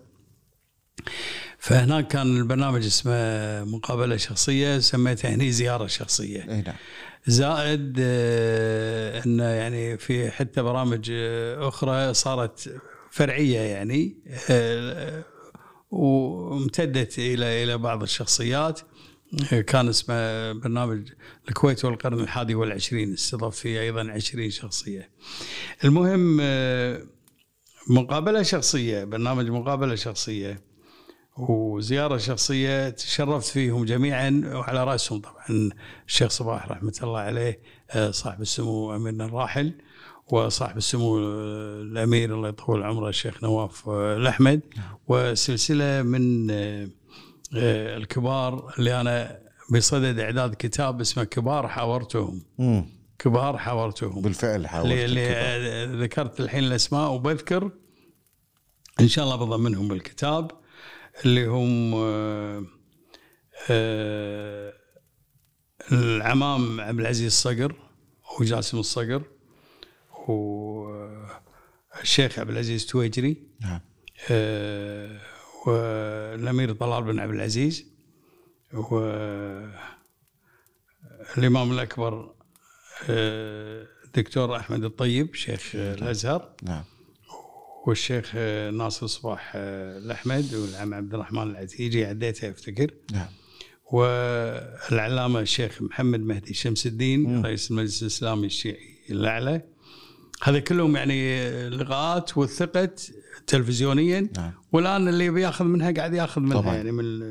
[1.59, 6.45] فهناك كان البرنامج اسمه مقابلة شخصية سميته هني زيارة شخصية.
[6.45, 6.75] نعم.
[7.27, 12.81] زائد آه، إنه يعني في حتى برامج آه، أخرى صارت
[13.11, 14.17] فرعية يعني
[14.51, 15.25] آه،
[15.91, 18.81] وامتدت إلى إلى بعض الشخصيات
[19.67, 21.09] كان اسمه برنامج
[21.49, 25.11] الكويت والقرن الحادي والعشرين استضاف فيه أيضا 20 شخصية.
[25.85, 27.03] المهم آه،
[27.89, 30.61] مقابلة شخصية برنامج مقابلة شخصية
[31.37, 35.71] وزيارة شخصية تشرفت فيهم جميعا وعلى رأسهم طبعا
[36.07, 39.73] الشيخ صباح رحمة الله عليه آه، صاحب السمو اميرنا الراحل
[40.33, 44.61] وصاحب السمو آه، الأمير الله يطول عمره الشيخ نواف آه، الأحمد.
[45.09, 46.89] وسلسلة من آه،
[47.97, 49.39] الكبار اللي أنا
[49.73, 52.43] بصدد إعداد كتاب اسمه كبار حاورتهم.
[53.19, 57.71] كبار حاورتهم بالفعل حاولت اللي, ذكرت الحين الأسماء وبذكر
[59.01, 60.51] إن شاء الله بضمنهم بالكتاب
[61.25, 61.95] اللي هم
[65.93, 67.75] العمام عبد العزيز الصقر
[68.41, 69.23] وجاسم الصقر.
[71.97, 73.37] والشيخ عبد العزيز تويجري.
[73.61, 73.81] نعم.
[74.31, 75.21] آه،
[75.67, 77.87] والأمير طلال بن عبد العزيز.
[81.37, 82.35] والامام الأكبر
[83.11, 86.53] آه، دكتور أحمد الطيب شيخ الأزهر.
[86.63, 86.85] نعم.
[87.87, 92.91] والشيخ آه، ناصر صباح آه، الأحمد والعم عبد الرحمن العتيجي عديته أفتكر.
[93.13, 93.29] نعم.
[93.93, 99.63] والعلامة الشيخ محمد مهدي شمس الدين رئيس المجلس الإسلامي الشيعي الأعلى.
[100.43, 103.13] هذا كلهم يعني لقاءات وثقت
[103.47, 104.29] تلفزيونيا.
[104.37, 104.53] نعم.
[104.73, 106.61] والآن اللي بياخذ منها قاعد ياخذ منها.
[106.61, 106.75] طبعاً.
[106.75, 107.23] يعني من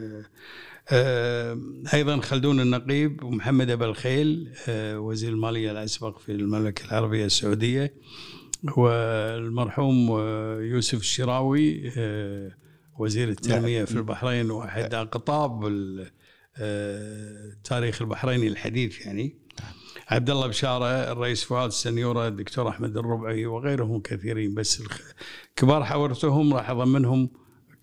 [0.92, 1.60] آه،
[1.94, 7.94] أيضا خلدون النقيب ومحمد أبو الخيل آه، وزير المالية الأسبق في المملكة العربية السعودية
[8.78, 12.52] والمرحوم آه، يوسف الشراوي آه،
[13.00, 15.64] وزير التنمية في البحرين وأحد أقطاب
[16.58, 19.36] آه، تاريخ البحريني الحديث يعني.
[20.10, 24.54] عبد الله بشارة الرئيس فؤاد السنيورة الدكتور أحمد الربعي وغيرهم كثيرين.
[24.54, 24.84] بس
[25.56, 27.30] كبار حورتهم راح اضمنهم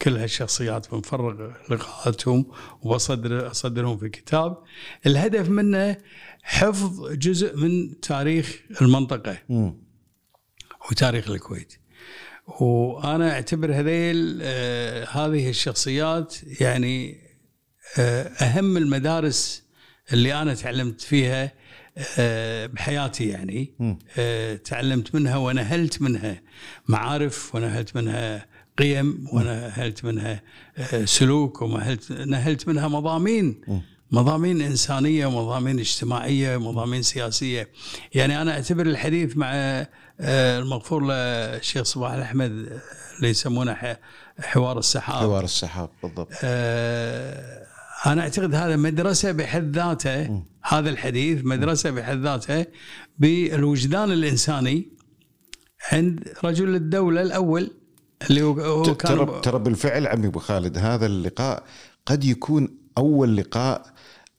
[0.02, 2.46] كل هالشخصيات بنفرغ لقاءاتهم
[2.82, 4.62] وبصدر أصدرهم في كتاب.
[5.06, 5.96] الهدف منه
[6.42, 9.78] حفظ جزء من تاريخ المنطقة مم.
[10.90, 11.72] وتاريخ الكويت.
[12.60, 17.20] وأنا أعتبر هذيل آه هذه الشخصيات يعني
[17.98, 19.64] آه أهم المدارس
[20.12, 21.52] اللي أنا تعلمت فيها آه
[22.66, 23.74] بحياتي يعني.
[24.18, 26.42] آه تعلمت منها ونهلت منها
[26.88, 28.46] معارف ونهلت منها
[28.78, 30.42] قيم ونهلت منها
[30.78, 33.60] آه سلوك ونهلت نهلت منها مضامين.
[34.10, 37.68] مضامين إنسانية ومضامين اجتماعية ومضامين سياسية.
[38.14, 39.52] يعني أنا أعتبر الحديث مع
[40.20, 42.80] آه، المغفور له الشيخ صباح الأحمد آه،
[43.16, 43.96] اللي يسمونه
[44.40, 45.16] حوار السحاب.
[45.16, 46.28] حوار السحاب بالضبط.
[46.44, 47.66] آه،
[48.06, 52.66] أنا أعتقد هذا مدرسة بحد ذاته هذا الحديث مدرسة بحد ذاته
[53.18, 54.88] بالوجدان الإنساني
[55.92, 57.70] عند رجل الدولة الأول
[58.30, 61.64] اللي هو كان ترى بالفعل عمي أبو خالد هذا اللقاء
[62.06, 62.68] قد يكون
[62.98, 63.86] أول لقاء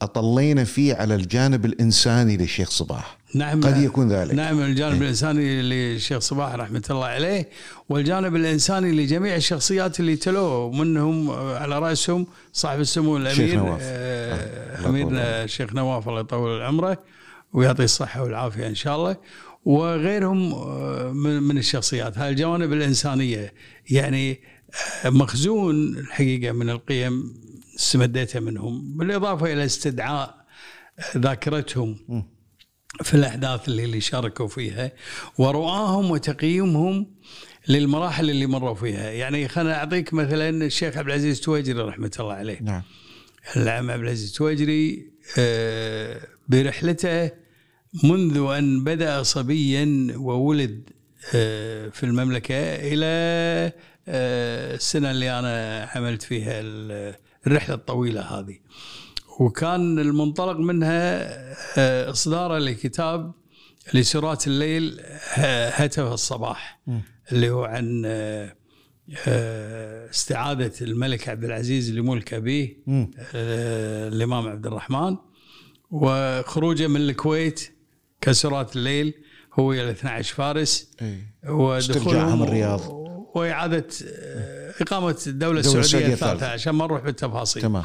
[0.01, 3.17] أطلينا فيه على الجانب الإنساني للشيخ صباح.
[3.35, 3.61] نعم.
[3.61, 4.33] قد يكون ذلك.
[4.33, 7.49] نعم الجانب الإنساني للشيخ صباح رحمة الله عليه
[7.89, 13.79] والجانب الإنساني لجميع الشخصيات اللي تلوه منهم على رأسهم صاحب السمو الأمير الشيخ نواف.
[13.83, 16.97] آه، أميرنا الشيخ نواف الله يطول عمره
[17.53, 19.17] ويعطيه الصحة والعافية إن شاء الله.
[19.65, 22.17] وغيرهم آه، من من الشخصيات.
[22.17, 23.53] هاي الجوانب الإنسانية
[23.89, 24.39] يعني
[25.05, 27.33] آه، مخزون الحقيقة من القيم
[27.77, 30.45] استمديتها منهم بالإضافة إلى استدعاء
[31.17, 31.97] ذاكرتهم
[33.03, 34.91] في الأحداث اللي, اللي شاركوا فيها
[35.37, 37.15] ورؤاهم وتقييمهم
[37.67, 39.11] للمراحل اللي مروا فيها.
[39.11, 42.59] يعني خليني أعطيك مثلا الشيخ عبد العزيز تويجري رحمة الله عليه.
[42.61, 42.83] نعم.
[43.55, 47.31] العم عبد العزيز تويجري آه، برحلته
[48.03, 50.89] منذ أن بدأ صبيا وولد
[51.35, 53.05] آه، في المملكة إلى
[54.07, 56.61] آه، السنة اللي أنا عملت فيها
[57.47, 58.57] الرحلة الطويلة هذه
[59.39, 61.27] وكان المنطلق منها
[61.77, 63.33] آه، إصداره لكتاب
[63.93, 65.01] لسرات الليل
[65.73, 66.79] هتف الصباح
[67.31, 68.55] اللي هو عن آه،
[69.27, 72.77] آه، استعادة الملك عبد العزيز لملك أبيه.
[73.35, 75.15] آه، الإمام عبد الرحمن
[75.91, 77.71] وخروجه من الكويت
[78.21, 79.13] كسرات الليل
[79.59, 81.35] هو إلى 12 فارس إيه.
[81.49, 82.81] ودخولهم من الرياض.
[83.37, 86.53] وإعادة آه، إقامة الدولة الدولة السعودية السعودية الثالثة الثالثة.
[86.53, 87.61] عشان ما نروح بالتفاصيل.
[87.61, 87.83] تمام.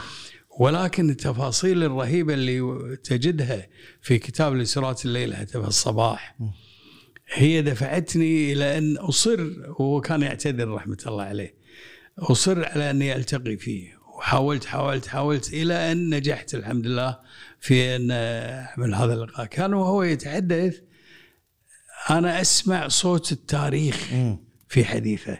[0.59, 3.66] ولكن التفاصيل الرهيبة اللي تجدها
[4.03, 6.36] في كتاب لسرات الليل هتف الصباح
[7.32, 11.55] هي دفعتني إلى أن أصر وهو كان يعتذر رحمة الله عليه
[12.18, 14.03] أصر على أني ألتقي فيه.
[14.18, 17.18] وحاولت حاولت حاولت إلى أن نجحت الحمد لله
[17.61, 19.46] في أن أعمل هذا اللقاء.
[19.46, 20.78] كان وهو يتحدث
[22.11, 24.12] أنا أسمع صوت التاريخ.
[24.73, 25.39] في حديثه.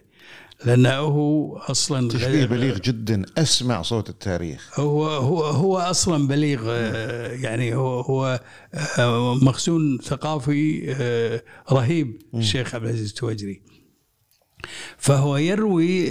[0.65, 4.81] لأنه هو أصلا تشبيه بليغ جدا أسمع صوت التاريخ.
[4.81, 8.41] هو هو هو أصلا بليغ آه، يعني هو هو
[8.99, 13.63] آه، مخزون ثقافي آه، رهيب الشيخ عبد العزيز التوجري
[14.99, 16.11] فهو يروي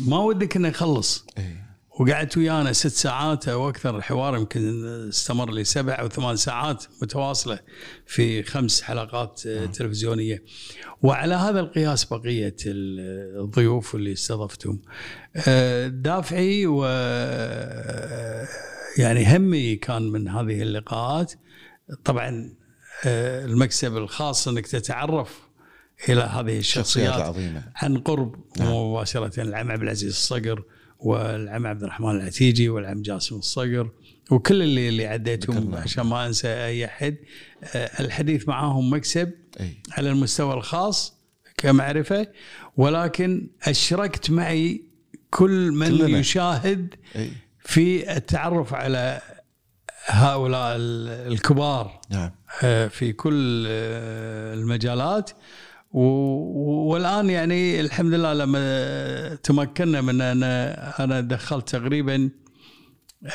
[0.00, 1.26] ما ودك إنه يخلص.
[1.38, 1.69] إيه.
[2.00, 3.96] وقعدت ويانا ست ساعات أو أكثر.
[3.96, 7.58] الحوار يمكن استمر لي سبع أو ثمان ساعات متواصلة
[8.06, 10.42] في خمس حلقات آه، تلفزيونية.
[11.02, 14.82] وعلى هذا القياس بقية ال- الضيوف اللي استضفتهم.
[15.48, 18.46] آه، دافعي و آه،
[18.98, 21.32] يعني همي كان من هذه اللقاءات.
[22.04, 22.54] طبعا
[23.06, 25.40] المكسب الخاص إنك تتعرف
[26.08, 30.62] إلى هذه الشخصيات العظيمه عن قرب مباشرة العم عبد العزيز الصقر
[31.02, 33.90] والعم عبد الرحمن العتيجي والعم جاسم الصقر
[34.30, 35.74] وكل اللي اللي عديتهم.
[35.74, 37.16] عشان ما أنسى أي أحد.
[37.74, 39.74] آه، الحديث معاهم مكسب أي.
[39.92, 41.14] على المستوى الخاص
[41.56, 42.26] كمعرفة
[42.76, 44.84] ولكن أشركت معي
[45.30, 46.18] كل من كلنا.
[46.18, 47.30] يشاهد أي.
[47.64, 49.20] في التعرف على
[50.06, 52.00] هؤلاء ال- الكبار.
[52.10, 52.30] نعم.
[52.62, 55.30] آه، في كل آه، المجالات.
[55.90, 62.30] و- والآن يعني الحمد لله لما تمكنا من أنا أنا دخلت تقريبا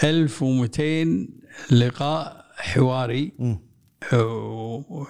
[0.04, 1.28] 1200
[1.72, 3.32] لقاء حواري.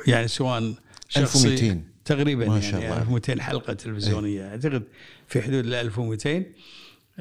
[0.08, 0.74] يعني سواء
[1.10, 1.48] شخصي.
[1.48, 3.02] 1200 تقريبا ما شاء يعني الله.
[3.02, 4.48] 1200 حلقة تلفزيونية.
[4.50, 4.84] أعتقد
[5.28, 6.44] في حدود ال 1200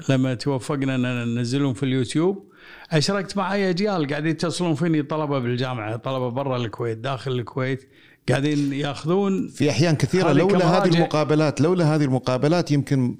[0.08, 2.52] لما توفقنا أن ننزلهم في اليوتيوب
[2.90, 7.88] أشركت معي أجيال قاعدين يتصلون فيني طلبة بالجامعة طلبة برا الكويت داخل الكويت.
[8.28, 10.88] قاعدين ياخذون في أحيان كثيرة لولا هذه.
[10.88, 13.18] المقابلات لولا هذه المقابلات يمكن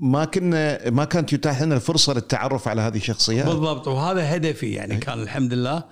[0.00, 3.46] ما كنا ما كانت يتاح لنا الفرصة للتعرف على هذه الشخصيات.
[3.46, 5.84] بالضبط وهذا هدفي يعني كان الحمد لله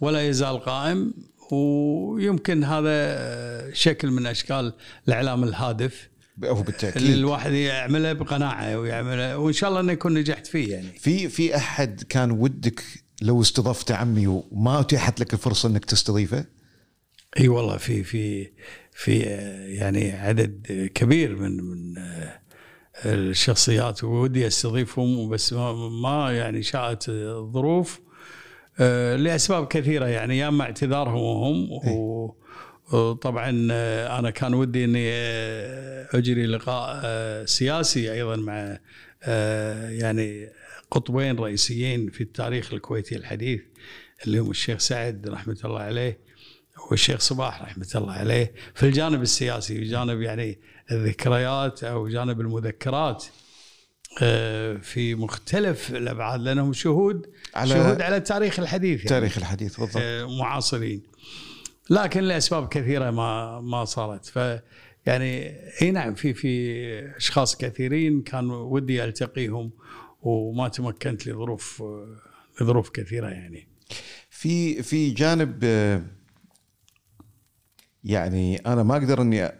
[0.00, 1.14] ولا يزال قائم
[1.50, 4.72] ويمكن هذا شكل من أشكال
[5.08, 6.08] الإعلام الهادف
[6.44, 10.88] هو اللي بالتاكيد الواحد يعمله بقناعة ويعمله وإن شاء الله انه يكون نجحت فيه يعني.
[10.98, 12.82] في في أحد كان ودك
[13.22, 16.44] لو استضفت عمي وما أتيحت لك الفرصة إنك تستضيفه؟
[17.40, 18.50] إي والله في في
[18.92, 19.18] في
[19.78, 22.40] يعني عدد كبير من من آه،
[23.04, 25.52] الشخصيات ودي أستضيفهم بس
[26.02, 28.00] ما, يعني شاءت الظروف
[28.80, 32.36] آه، لأسباب كثيرة يعني يا إما اعتذارهم هم و-
[32.92, 35.10] وطبعا آه، أنا كان ودي إني
[36.18, 37.04] أجري لقاء
[37.44, 38.78] سياسي أيضا مع
[39.90, 40.48] يعني
[40.90, 43.60] قطبين رئيسيين في التاريخ الكويتي الحديث
[44.26, 46.18] اللي هم الشيخ سعد رحمة الله عليه
[46.90, 50.58] والشيخ صباح رحمة الله عليه في الجانب السياسي جانب يعني
[50.92, 53.24] الذكريات أو جانب المذكرات
[54.22, 59.08] آه، في مختلف الأبعاد لأنهم شهود على- على شهود على التاريخ الحديث يعني.
[59.08, 60.02] تاريخ الحديث بالضبط.
[60.04, 61.02] آه، معاصرين.
[61.90, 64.26] لكن لأسباب كثيرة ما ما صارت.
[64.26, 64.36] ف
[65.06, 69.70] يعني إي نعم في في أشخاص كثيرين كان ودي ألتقيهم
[70.22, 71.82] وما تمكنت لظروف
[72.60, 73.68] لظروف كثيرة يعني.
[74.30, 76.02] في في جانب آه،
[78.04, 79.54] يعني أنا ما أقدر إني آه،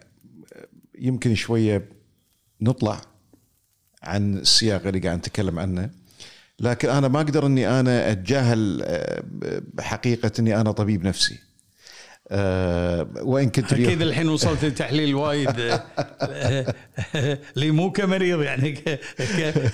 [0.99, 1.89] يمكن شوية
[2.61, 3.01] نطلع
[4.03, 5.91] عن السياق اللي قاعد نتكلم عنه
[6.61, 9.23] لكن أنا ما أقدر إني أنا أتجاهل آه،
[9.81, 11.39] حقيقة إني أنا طبيب نفسي.
[12.31, 16.59] آه، وإن كنت أكيد الحين وصلت لتحليل وايد آه،
[17.57, 18.73] لي مو كمريض يعني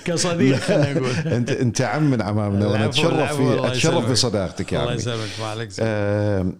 [0.05, 1.11] كصديق خلينا نقول.
[1.33, 4.11] أنت أنت عم من عمامنا وأنا أتشرف في أتشرف.
[4.11, 6.53] بصداقتك يا الله يسلمك ما عليك آه،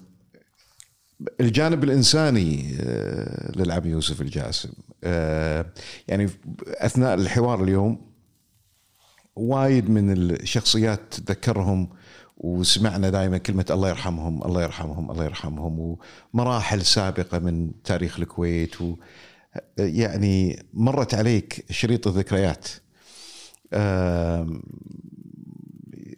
[1.39, 4.69] الجانب الإنساني آه، للعم يوسف الجاسم.
[5.03, 5.65] آه،
[6.07, 6.29] يعني
[6.67, 8.11] أثناء الحوار اليوم
[9.35, 11.89] وايد من الشخصيات تذكرهم
[12.37, 15.97] وسمعنا دائما كلمة الله يرحمهم الله يرحمهم الله يرحمهم
[16.33, 18.95] ومراحل سابقة من تاريخ الكويت و
[19.77, 22.67] يعني مرت عليك شريط الذكريات.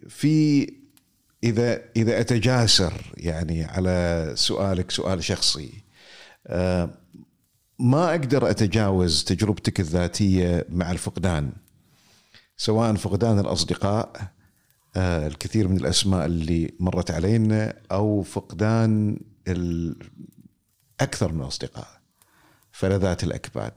[0.08, 0.66] في
[1.44, 5.72] إذا إذا أتجاسر يعني على سؤالك سؤال شخصي
[6.46, 6.90] آه،
[7.78, 11.52] ما أقدر أتجاوز تجربتك الذاتية مع الفقدان؟
[12.56, 14.32] سواء فقدان الأصدقاء
[14.96, 19.20] آه، الكثير من الأسماء اللي مرت علينا أو فقدان
[21.00, 21.88] أكثر من الأصدقاء
[22.72, 23.74] فلذات الأكباد.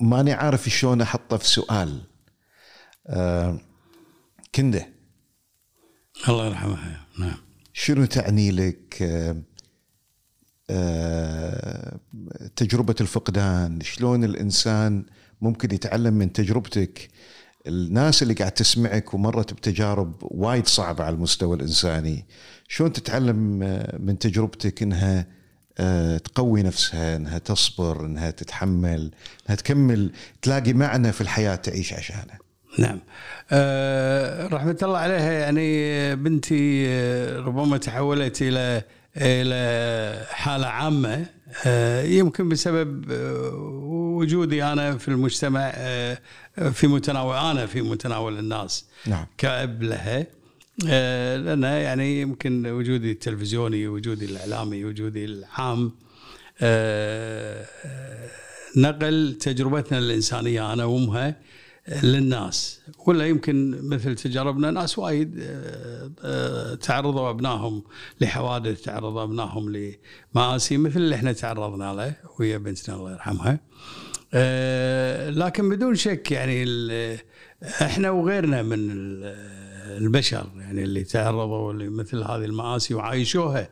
[0.00, 2.02] ماني عارف شلون احطه في سؤال
[4.56, 4.88] كنده.
[6.28, 7.36] الله يرحمها نعم.
[7.72, 9.44] شنو تعني لك آم،
[10.70, 11.98] آم،
[12.56, 15.04] تجربة الفقدان؟ شلون الإنسان
[15.40, 17.08] ممكن يتعلم من تجربتك؟
[17.66, 22.26] الناس اللي قاعد تسمعك ومرت بتجارب وايد صعبة على المستوى الإنساني.
[22.68, 25.26] شلون تتعلم آه، من تجربتك إنها
[25.78, 29.10] آه، تقوي نفسها إنها تصبر إنها تتحمل
[29.46, 32.45] إنها تكمل تلاقي معنى في الحياة تعيش عشانه
[32.78, 32.98] نعم.
[33.50, 38.82] أه رحمة الله عليها يعني بنتي آه، ربما تحولت إلى
[39.16, 41.26] إلى حالة عامة
[41.66, 43.50] أه يمكن بسبب آه،
[44.16, 46.18] وجودي أنا في المجتمع أه
[46.72, 49.26] في متناول أنا في متناول الناس نعم.
[49.38, 50.26] كأب لها.
[50.88, 55.92] آه، لأن يعني يمكن وجودي التلفزيوني وجودي الإعلامي وجودي العام
[56.60, 58.28] آه، آه،
[58.76, 61.36] نقل تجربتنا الإنسانية أنا وأمها.
[62.02, 62.80] للناس.
[63.06, 67.82] ولا يمكن مثل تجاربنا ناس وايد آه، آه، تعرضوا أبنائهم
[68.20, 69.92] لحوادث تعرضوا أبنائهم
[70.34, 73.60] لمآسي مثل اللي إحنا تعرضنا له ويا بنتنا الله يرحمها.
[74.34, 76.64] آه، لكن بدون شك يعني
[77.82, 79.56] إحنا وغيرنا من ال-
[80.02, 83.68] البشر يعني اللي تعرضوا لمثل هذه المآسي وعايشوها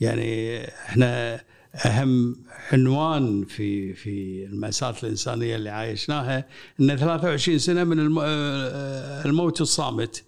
[0.00, 1.40] يعني إحنا
[1.74, 2.36] أهم
[2.72, 6.44] عنوان في في المأساة الإنسانية اللي عايشناها
[6.80, 10.24] إن 23 سنة من آه، الموت الصامت.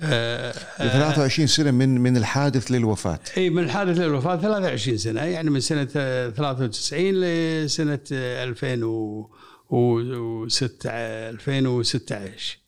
[0.00, 3.18] آه، 23 سنة من من الحادث للوفاة.
[3.36, 12.58] إي من الحادث للوفاة 23 سنة يعني من سنة آه، 93 لسنة آه، 2006 2016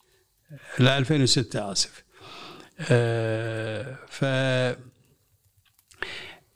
[0.79, 2.05] لا 2006 آسف.
[2.81, 4.25] آه، ف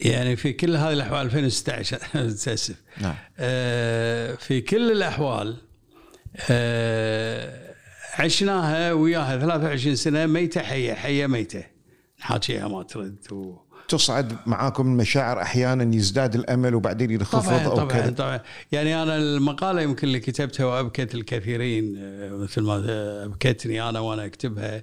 [0.08, 1.98] يعني في كل هذه الأحوال 2016
[2.54, 3.14] اسف نعم.
[3.38, 5.56] آه، في كل الأحوال
[6.50, 7.74] آه،
[8.18, 11.64] عشناها وياها 23 سنة ميتة حية حية ميتة.
[12.20, 13.56] نحاكيها ما ترد و...
[13.88, 18.10] تصعد معاكم المشاعر أحيانا يزداد الأمل وبعدين ينخفض أو طبعا كذا.
[18.10, 18.40] طبعا.
[18.72, 22.84] يعني أنا المقالة يمكن اللي كتبتها وأبكت الكثيرين آه، مثل ما
[23.24, 24.82] أبكتني أنا وأنا أكتبها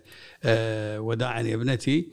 [0.99, 2.07] وداعا يا ابنتي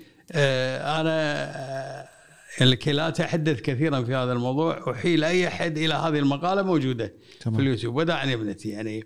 [1.01, 2.12] أنا
[2.61, 7.57] لكي لا اتحدث كثيرا في هذا الموضوع أحيل أي أحد إلى هذه المقالة موجودة تمام.
[7.57, 7.97] في اليوتيوب.
[7.97, 8.69] وداعا يا ابنتي.
[8.69, 9.05] يعني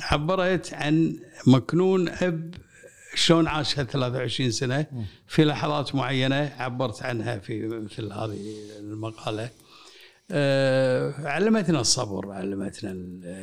[0.00, 1.16] عبرت عن
[1.46, 2.54] مكنون أب
[3.14, 4.86] شلون عاشها 23 سنة
[5.26, 6.52] في لحظات معينة.
[6.58, 9.50] عبرت عنها في مثل هذه المقالة.
[10.30, 12.90] آه، علمتنا الصبر علمتنا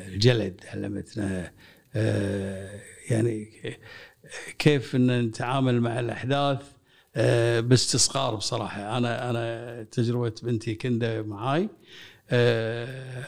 [0.07, 1.51] الجلد علمتنا
[1.95, 2.79] آه،
[3.09, 3.49] يعني
[4.59, 6.74] كيف إن نتعامل مع الأحداث.
[7.15, 8.97] آه، باستصغار بصراحة.
[8.97, 11.69] أنا أنا تجربة بنتي كنده معاي
[12.29, 13.23] آه،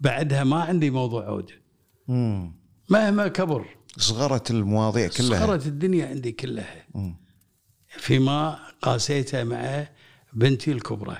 [0.00, 1.54] بعدها ما عندي موضوع عودة.
[2.08, 2.52] مم.
[2.88, 3.66] مهما كبر.
[3.96, 5.46] صغرت المواضيع كلها.
[5.46, 6.86] صغرت الدنيا عندي كلها.
[6.94, 7.16] مم.
[7.88, 9.88] فيما قاسيته مع
[10.32, 11.16] بنتي الكبرى.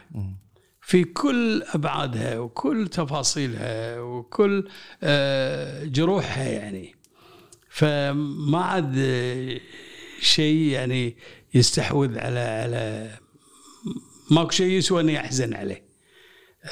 [0.83, 4.69] في كل أبعادها وكل تفاصيلها وكل
[5.03, 6.95] آه، جروحها يعني.
[7.71, 8.95] فما عاد
[10.21, 11.17] شيء يعني
[11.55, 13.11] يستحوذ على على
[14.31, 15.91] ماكو شيء يسوى اني احزن عليه.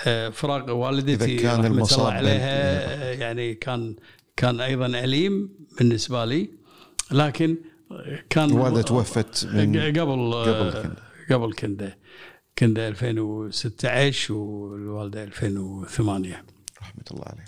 [0.06, 3.96] آه، فراق والدتي إذا كان المصاب الله عليها آه، يعني كان
[4.36, 5.48] كان أيضا أليم
[5.78, 6.48] بالنسبة لي.
[7.10, 7.56] لكن
[8.30, 10.96] كان الوالده توفت من قبل قبل كندا.
[11.30, 11.96] قبل كندا.
[12.58, 16.44] كندا 2016 والوالدة 2008
[16.82, 17.44] رحمة الله عليه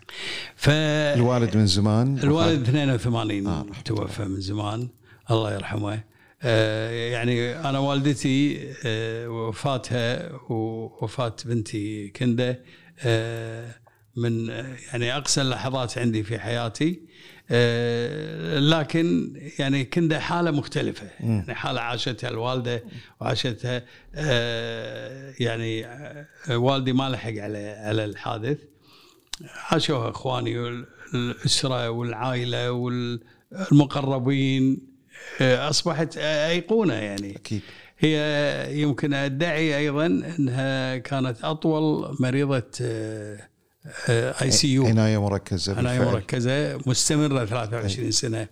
[0.56, 2.18] فالوالد الوالد من زمان.
[2.18, 4.88] 82 آه، رحمة توفى من زمان.
[5.30, 5.92] الله يرحمه.
[5.94, 6.04] آه،
[6.42, 12.62] يعني أنا والدتي آه، وفاتها ووفاة بنتي كندا
[13.00, 13.74] آه،
[14.16, 17.00] من آه، يعني اقسى اللحظات عندي في حياتي.
[17.50, 21.06] آه، لكن يعني كندا حالة مختلفة.
[21.20, 22.84] يعني حالة عاشتها الوالدة
[23.20, 23.82] وعاشتها
[24.14, 28.58] آه، يعني آه، والدي ما لحق على على الحادث.
[29.70, 32.72] عاشوها إخواني والاسره والعائلة
[33.52, 34.72] والمقربين.
[34.74, 34.89] آه،
[35.40, 37.36] أصبحت أيقونة يعني.
[37.36, 37.60] أكيد.
[37.98, 42.62] هي يمكن أدعي أيضا أنها كانت أطول مريضة
[44.08, 46.00] اي سي يو عناية مركزة عناية.
[46.00, 48.46] مركزة مستمرة 23 سنة.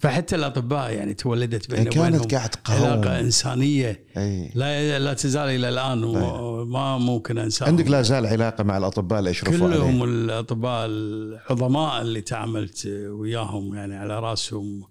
[0.00, 2.82] فحتى الأطباء يعني تولدت بيني كانت قاعد تقاوم.
[2.84, 4.04] علاقة إنسانية.
[4.16, 4.50] أي.
[4.54, 9.30] لا لا تزال إلى الآن وما ممكن انساها عندك لا زال علاقة مع الأطباء اللي
[9.30, 14.82] اشرفوا عليه كلهم الأطباء العظماء اللي تعاملت وياهم يعني على رأسهم.
[14.82, 14.86] آه،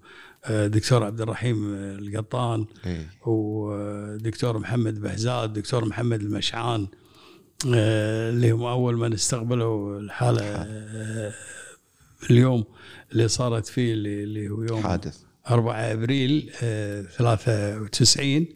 [0.49, 3.05] دكتور عبد الرحيم القطان إي.
[3.25, 6.87] ودكتور محمد بهزاد دكتور محمد المشعان
[7.75, 11.33] آه، اللي هم أول من استقبلوا الحالة آه،
[12.31, 12.63] اليوم
[13.11, 15.17] اللي صارت فيه اللي هو يوم حادث.
[15.49, 18.47] 4 أبريل آه، 93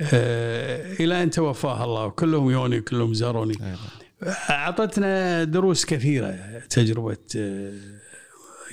[0.00, 2.06] آه، إلى أن توفاها الله.
[2.06, 3.54] وكلهم يوني وكلهم زاروني.
[4.50, 7.72] أعطتنا دروس كثيرة تجربة آه،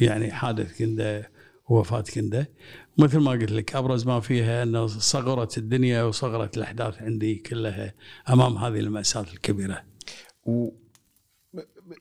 [0.02, 1.30] يعني حادث كنده
[1.70, 2.50] ووفاه كنده
[2.98, 7.94] مثل ما قلت لك أبرز ما فيها انه صغرت الدنيا وصغرت الأحداث عندي كلها
[8.30, 9.84] أمام هذه المأساة الكبيرة.
[10.46, 10.70] و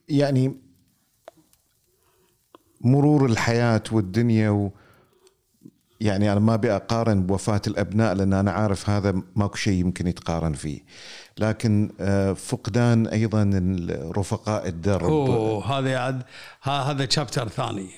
[0.08, 0.56] يعني
[2.80, 4.70] مرور الحياة والدنيا و
[6.00, 10.52] يعني أنا ما أبي أقارن بوفاة الأبناء لأن أنا عارف هذا ماكو شيء يمكن يتقارن
[10.52, 10.80] فيه.
[11.38, 13.50] لكن آه، فقدان أيضا
[14.16, 15.10] رفقاء الدرب.
[15.10, 16.22] أوه هذا عاد
[16.62, 17.90] هذا شابتر ثاني.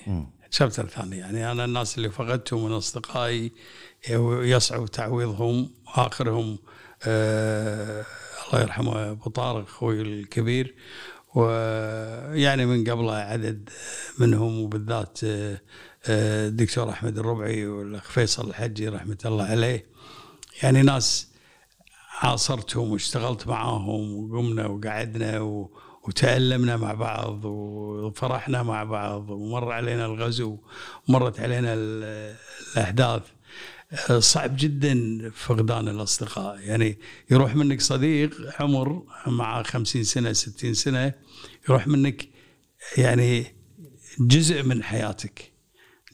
[0.50, 3.52] شابتر ثاني يعني أنا الناس اللي فقدتهم من أصدقائي
[4.42, 6.58] يصعب تعويضهم اخرهم
[7.02, 8.04] آه
[8.48, 10.74] الله يرحمه أبو طارق أخوي الكبير.
[11.34, 13.70] ويعني من قبله عدد
[14.18, 15.60] منهم وبالذات آه،
[16.06, 19.86] آه، الدكتور أحمد الربعي والأخ فيصل الحجي رحمة الله عليه.
[20.62, 21.28] يعني ناس
[22.20, 25.70] عاصرتهم واشتغلت معاهم وقمنا وقعدنا و...
[26.08, 30.58] وتألمنا مع بعض وفرحنا مع بعض ومر علينا الغزو
[31.08, 32.34] ومرت علينا ال-
[32.76, 33.22] الأحداث.
[34.10, 34.94] آه، صعب جدا
[35.34, 36.58] فقدان الأصدقاء.
[36.60, 36.98] يعني
[37.30, 38.30] يروح منك صديق
[38.60, 41.12] عمر مع خمسين سنة ستين سنة
[41.68, 42.28] يروح منك
[42.96, 43.46] يعني
[44.20, 45.52] جزء من حياتك.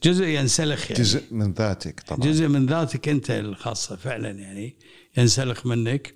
[0.03, 1.03] جزء ينسلخ يعني.
[1.03, 2.21] جزء من ذاتك طبعا.
[2.21, 4.77] جزء من ذاتك أنت الخاصة فعلا يعني
[5.19, 6.15] ينسلخ منك.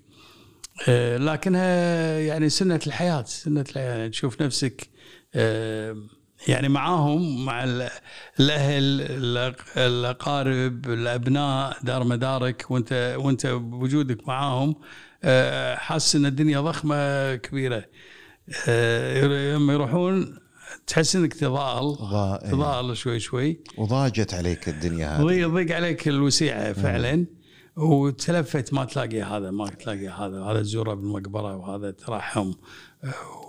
[1.17, 3.97] لكنها يعني سنة الحياة سنة الحياة.
[3.97, 4.89] يعني تشوف نفسك
[5.35, 5.97] آه،
[6.49, 7.91] يعني معاهم مع ال-
[8.41, 14.75] الأهل الأق- الأقارب الأبناء دار مدارك وأنت وأنت بوجودك معاهم
[15.25, 17.85] آه، حاسس إن الدنيا ضخمة كبيرة.
[18.69, 19.25] آه،
[19.55, 20.39] لما يروحون
[20.87, 21.33] تحس إنك
[22.45, 22.51] إيه.
[22.51, 23.61] تضاءل شوي شوي.
[23.79, 25.23] وضاجت عليك الدنيا هذه.
[25.23, 27.27] ضيق ضيق عليك الوسيعة فعلا.
[27.81, 32.53] وتلفت ما تلاقي هذا ما تلاقي هذا هذا تزوره بالمقبرة وهذا ترحم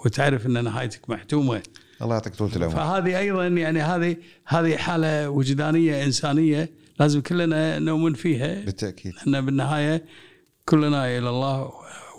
[0.06, 1.62] وتعرف إن نهايتك محتومة.
[2.02, 2.76] الله يعطيك طولة العمر.
[2.76, 6.70] فهذه أيضا يعني هذه هذه حالة وجدانية إنسانية
[7.00, 8.66] لازم كلنا نؤمن فيها.
[8.66, 9.14] بالتأكيد.
[9.28, 10.06] ان بالنهاية
[10.66, 11.72] كلنا إلى الله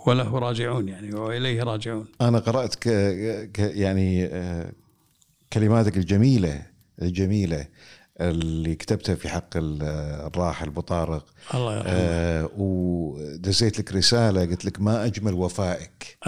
[0.06, 2.06] وله راجعون يعني وإليه راجعون.
[2.20, 2.88] أنا قرأت ك...
[3.52, 3.58] ك...
[3.58, 4.72] يعني آه،
[5.52, 6.62] كلماتك الجميلة
[7.02, 7.66] الجميلة.
[8.20, 9.82] اللي كتبتها في حق ال-
[10.26, 11.26] الراحل أبو طارق.
[11.54, 11.92] الله يرحمه.
[11.92, 16.18] آه ودزيت لك رسالة قلت لك ما أجمل وفائك.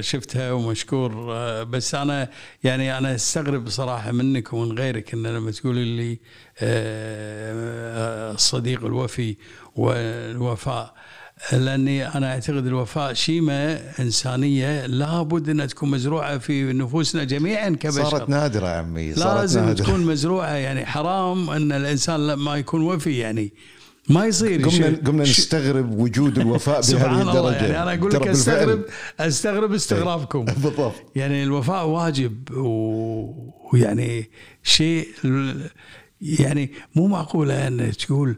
[0.00, 1.32] شفتها ومشكور.
[1.34, 2.30] آه، بس أنا
[2.64, 6.18] يعني أنا أستغرب بصراحة منك ومن غيرك إن لما تقول لي
[6.58, 9.36] آه، الصديق الوفي
[9.76, 10.94] والوفاء
[11.52, 18.04] لأني أنا أعتقد الوفاء شيمة إنسانية لابد أنها تكون مزروعة في نفوسنا جميعا كبشر.
[18.04, 19.84] صارت نادرة يا عمي صارت لازم نادرة.
[19.84, 23.52] تكون مزروعة يعني حرام أن الإنسان لما يكون وفي يعني
[24.08, 24.68] ما يصير.
[24.68, 27.56] قمنا قمنا نستغرب وجود الوفاء بهذه الدرجة.
[27.66, 28.28] يعني أنا أقول لك.
[28.28, 28.84] استغرب
[29.20, 30.44] أستغرب استغرابكم.
[30.62, 30.94] بالضبط.
[31.16, 32.50] يعني الوفاء واجب
[33.72, 34.30] ويعني
[34.62, 35.08] شيء
[36.22, 38.36] يعني مو معقوله أن تقول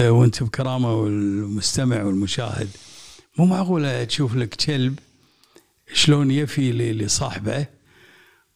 [0.00, 2.68] وانت بكرامة والمستمع والمشاهد.
[3.38, 4.98] مو معقولة تشوف لك كلب
[5.94, 7.66] شلون يفي لصاحبه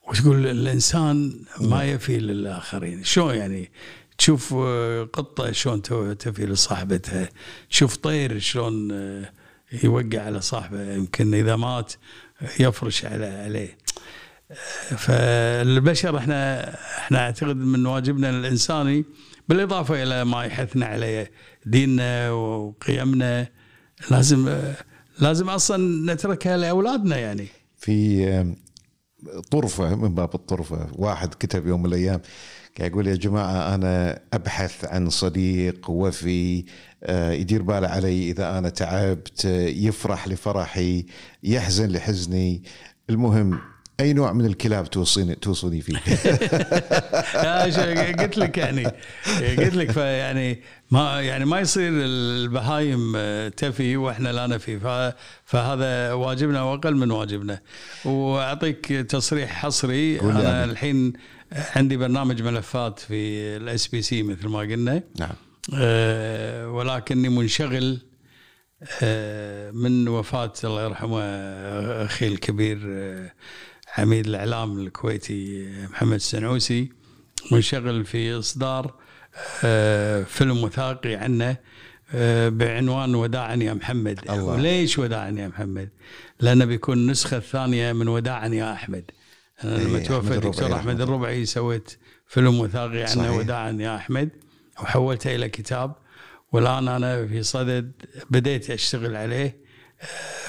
[0.09, 3.05] وتقول الإنسان ما يفي للآخرين.
[3.05, 3.71] شلون يعني
[4.19, 5.83] تشوف آه، قطة شلون
[6.19, 7.29] تفي لصاحبتها؟
[7.71, 9.33] تشوف طير شلون آه،
[9.85, 11.93] يوقع على صاحبه؟ يمكن إذا مات
[12.61, 13.79] يفرش على عليه.
[14.97, 16.69] فالبشر إحنا
[16.99, 19.05] إحنا اعتقد من واجبنا الإنساني
[19.49, 21.31] بالإضافة إلى ما يحثنا عليه
[21.67, 23.49] ديننا وقيمنا
[24.11, 24.59] لازم
[25.19, 27.47] لازم أصلا نتركها لأولادنا يعني.
[27.77, 28.57] في آم،
[29.51, 32.21] طرفة من باب الطرفة واحد كتب يوم من الأيام
[32.79, 36.65] قاعد يقول يا جماعة أنا أبحث عن صديق وفي
[37.05, 39.45] آه، يدير باله علي إذا أنا تعبت
[39.75, 41.07] يفرح لفرحي
[41.43, 42.63] يحزن لحزني.
[43.11, 43.59] المهم
[44.01, 45.95] أي نوع من الكلاب توصيني توصوني فيه؟
[47.71, 48.85] شو- قلت لك يعني
[49.59, 54.81] قلت لك فيعني ما يعني ما يصير البهايم آه، تفي وإحنا لا نفي
[55.45, 57.61] فهذا واجبنا وأقل من واجبنا.
[58.05, 60.21] وأعطيك تصريح حصري.
[60.21, 60.65] أنا.
[60.65, 61.13] الحين
[61.77, 63.15] عندي برنامج ملفات في
[63.57, 65.03] ال SBC مثل ما قلنا.
[65.21, 65.35] نعم.
[65.75, 67.99] آه، ولكني منشغل
[69.03, 73.33] آه، من وفاة الله يرحمه آه، أخي الكبير آه،
[73.99, 76.93] عميد الإعلام الكويتي محمد السنعوسي
[77.53, 78.95] منشغل في إصدار
[79.65, 81.57] آه، فيلم وثائقي عنه
[82.15, 84.45] آه، بعنوان وداعا يا محمد الله.
[84.45, 85.89] وليش وداعا يا محمد
[86.41, 89.05] لأنه بيكون النسخة الثانية من وداعا يا أحمد
[89.65, 91.01] أنا لما إيه، توفى الدكتور أحمد.
[91.01, 93.03] الربعي سويت فيلم وثائقي.
[93.11, 94.29] عنه وداعا يا أحمد
[94.83, 95.95] وحولته إلى كتاب
[96.53, 97.93] والآن أنا في صدد
[98.31, 99.57] بديت أشتغل عليه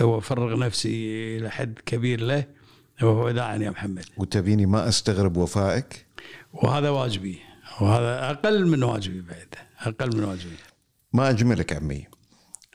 [0.02, 2.57] آه، وأفرغ نفسي إلى حد كبير له
[3.04, 4.06] وداعا يا محمد.
[4.18, 6.06] وتبيني ما أستغرب وفائك؟
[6.54, 7.40] وهذا واجبي.
[7.82, 9.56] وهذا أقل من واجبي بعد.
[9.80, 10.56] أقل من واجبي.
[11.14, 12.08] ما أجملك عمي.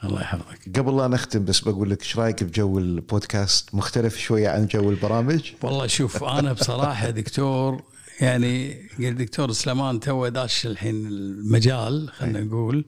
[0.05, 0.79] الله يحفظك.
[0.79, 5.53] قبل لا نختم بس بقول لك إيش رأيك بجو البودكاست؟ مختلف شوية عن جو البرامج؟
[5.63, 7.83] والله شوف أنا بصراحة دكتور
[8.21, 12.85] يعني قلت دكتور سليمان تو داش الحين المجال خلينا نقول.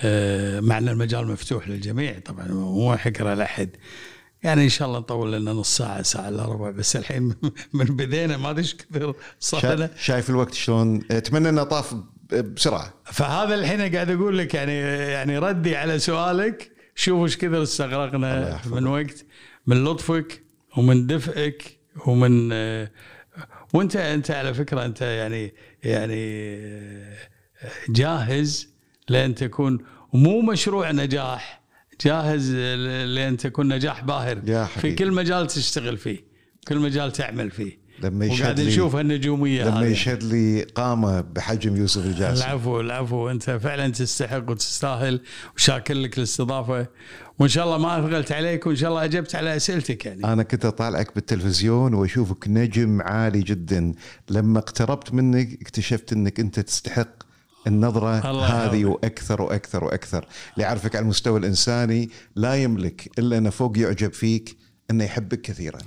[0.00, 3.70] آه، مع إن المجال مفتوح للجميع طبعا مو حكر على أحد.
[4.42, 7.34] يعني إن شاء الله نطول لنا نص ساعة ساعة إلا ربع بس الحين
[7.74, 11.94] من بدينا ما أدري إيش كثر شا- شايف الوقت شلون؟ أتمنى إنه طاف
[12.32, 12.94] بسرعة.
[13.04, 14.72] فهذا الحين قاعد أقول لك يعني
[15.12, 18.60] يعني ردي على سؤالك شوف إيش كثر استغرقنا.
[18.66, 19.24] من وقت
[19.66, 20.42] من لطفك
[20.76, 22.52] ومن دفئك ومن
[23.74, 26.46] وأنت أنت على فكرة أنت يعني يعني
[27.88, 28.68] جاهز
[29.08, 29.78] لأن تكون
[30.12, 31.62] مو مشروع نجاح.
[32.00, 32.54] جاهز
[33.14, 34.42] لأن تكون نجاح باهر.
[34.44, 34.94] يا في حبيبي.
[34.94, 36.24] كل مجال تشتغل فيه
[36.68, 37.86] كل مجال تعمل فيه.
[38.02, 39.86] لما يشهد وقاعد لي نشوف هالنجوميه لما هذه.
[39.86, 42.42] يشهد لي قامة بحجم يوسف الجاسم.
[42.42, 43.30] العفو العفو.
[43.30, 45.20] أنت فعلا تستحق وتستاهل
[45.56, 46.86] وشاكر لك الاستضافة.
[47.38, 50.24] وإن شاء الله ما أثقلت عليك وإن شاء الله أجبت على أسئلتك يعني.
[50.24, 53.92] أنا كنت أطالعك بالتلفزيون وأشوفك نجم عالي جدا.
[54.30, 57.25] لما اقتربت منك اكتشفت إنك أنت تستحق
[57.66, 59.02] النظرة الله هذه يحفظك.
[59.02, 60.26] وأكثر وأكثر وأكثر.
[60.56, 64.56] ليعرفك على المستوى الإنساني لا يملك إلا أنه فوق يعجب فيك
[64.90, 65.78] أنه يحبك كثيرا.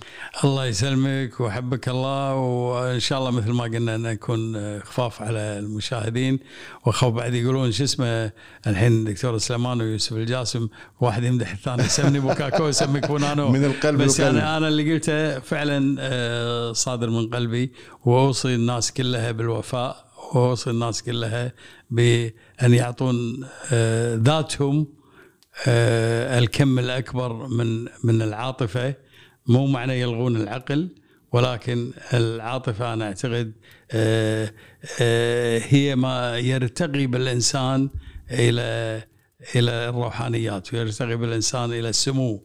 [0.43, 6.39] الله يسلمك وحبك الله وإن شاء الله مثل ما قلنا نكون خفاف على المشاهدين.
[6.85, 8.31] واخاف بعد يقولون شو اسمه
[8.67, 10.67] الحين الدكتور سليمان ويوسف الجاسم
[11.01, 13.49] واحد يمدح الثاني يسمني بوكاكو يسميك بونانو.
[13.55, 14.37] من القلب بس للقلب.
[14.37, 17.71] أنا أنا اللي قلته فعلا آه، صادر من قلبي
[18.05, 20.08] وأوصي الناس كلها بالوفاء.
[20.33, 21.53] واوصي الناس كلها
[21.89, 24.87] بأن يعطون آه، ذاتهم
[25.67, 28.95] آه، الكم الأكبر من من العاطفة.
[29.47, 30.89] مو معنى يلغون العقل
[31.31, 33.53] ولكن العاطفة أنا أعتقد
[33.91, 34.51] آه،
[35.67, 37.89] هي ما يرتقي بالإنسان
[38.31, 39.03] إلى
[39.55, 42.43] إلى الروحانيات ويرتقي بالإنسان إلى السمو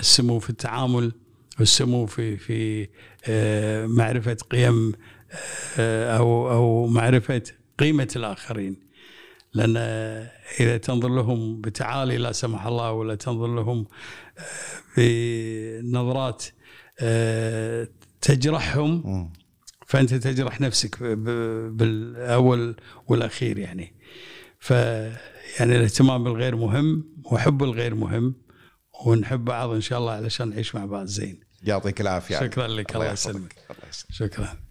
[0.00, 1.12] السمو في التعامل
[1.58, 2.88] والسمو في في
[3.86, 4.92] معرفة قيم
[5.78, 7.42] أو أو معرفة
[7.78, 8.76] قيمة الآخرين.
[9.54, 9.76] لأن
[10.60, 13.86] إذا تنظر لهم بتعالي لا سمح الله ولا تنظر لهم
[14.38, 14.42] آه،
[14.96, 16.44] بنظرات
[17.00, 17.88] آه،
[18.20, 19.32] تجرحهم.
[19.86, 22.76] فأنت تجرح نفسك بالأول
[23.08, 23.94] والأخير يعني.
[24.58, 24.70] ف
[25.60, 28.34] يعني الاهتمام بالغير مهم وحب الغير مهم
[29.06, 31.40] ونحب بعض إن شاء الله علشان نعيش مع بعض زين.
[31.62, 32.40] يعطيك العافية.
[32.40, 33.30] شكرا لك الله يحفظك.
[33.30, 33.54] يسلمك.
[33.70, 34.12] الله يسلمك.
[34.12, 34.63] شكرا.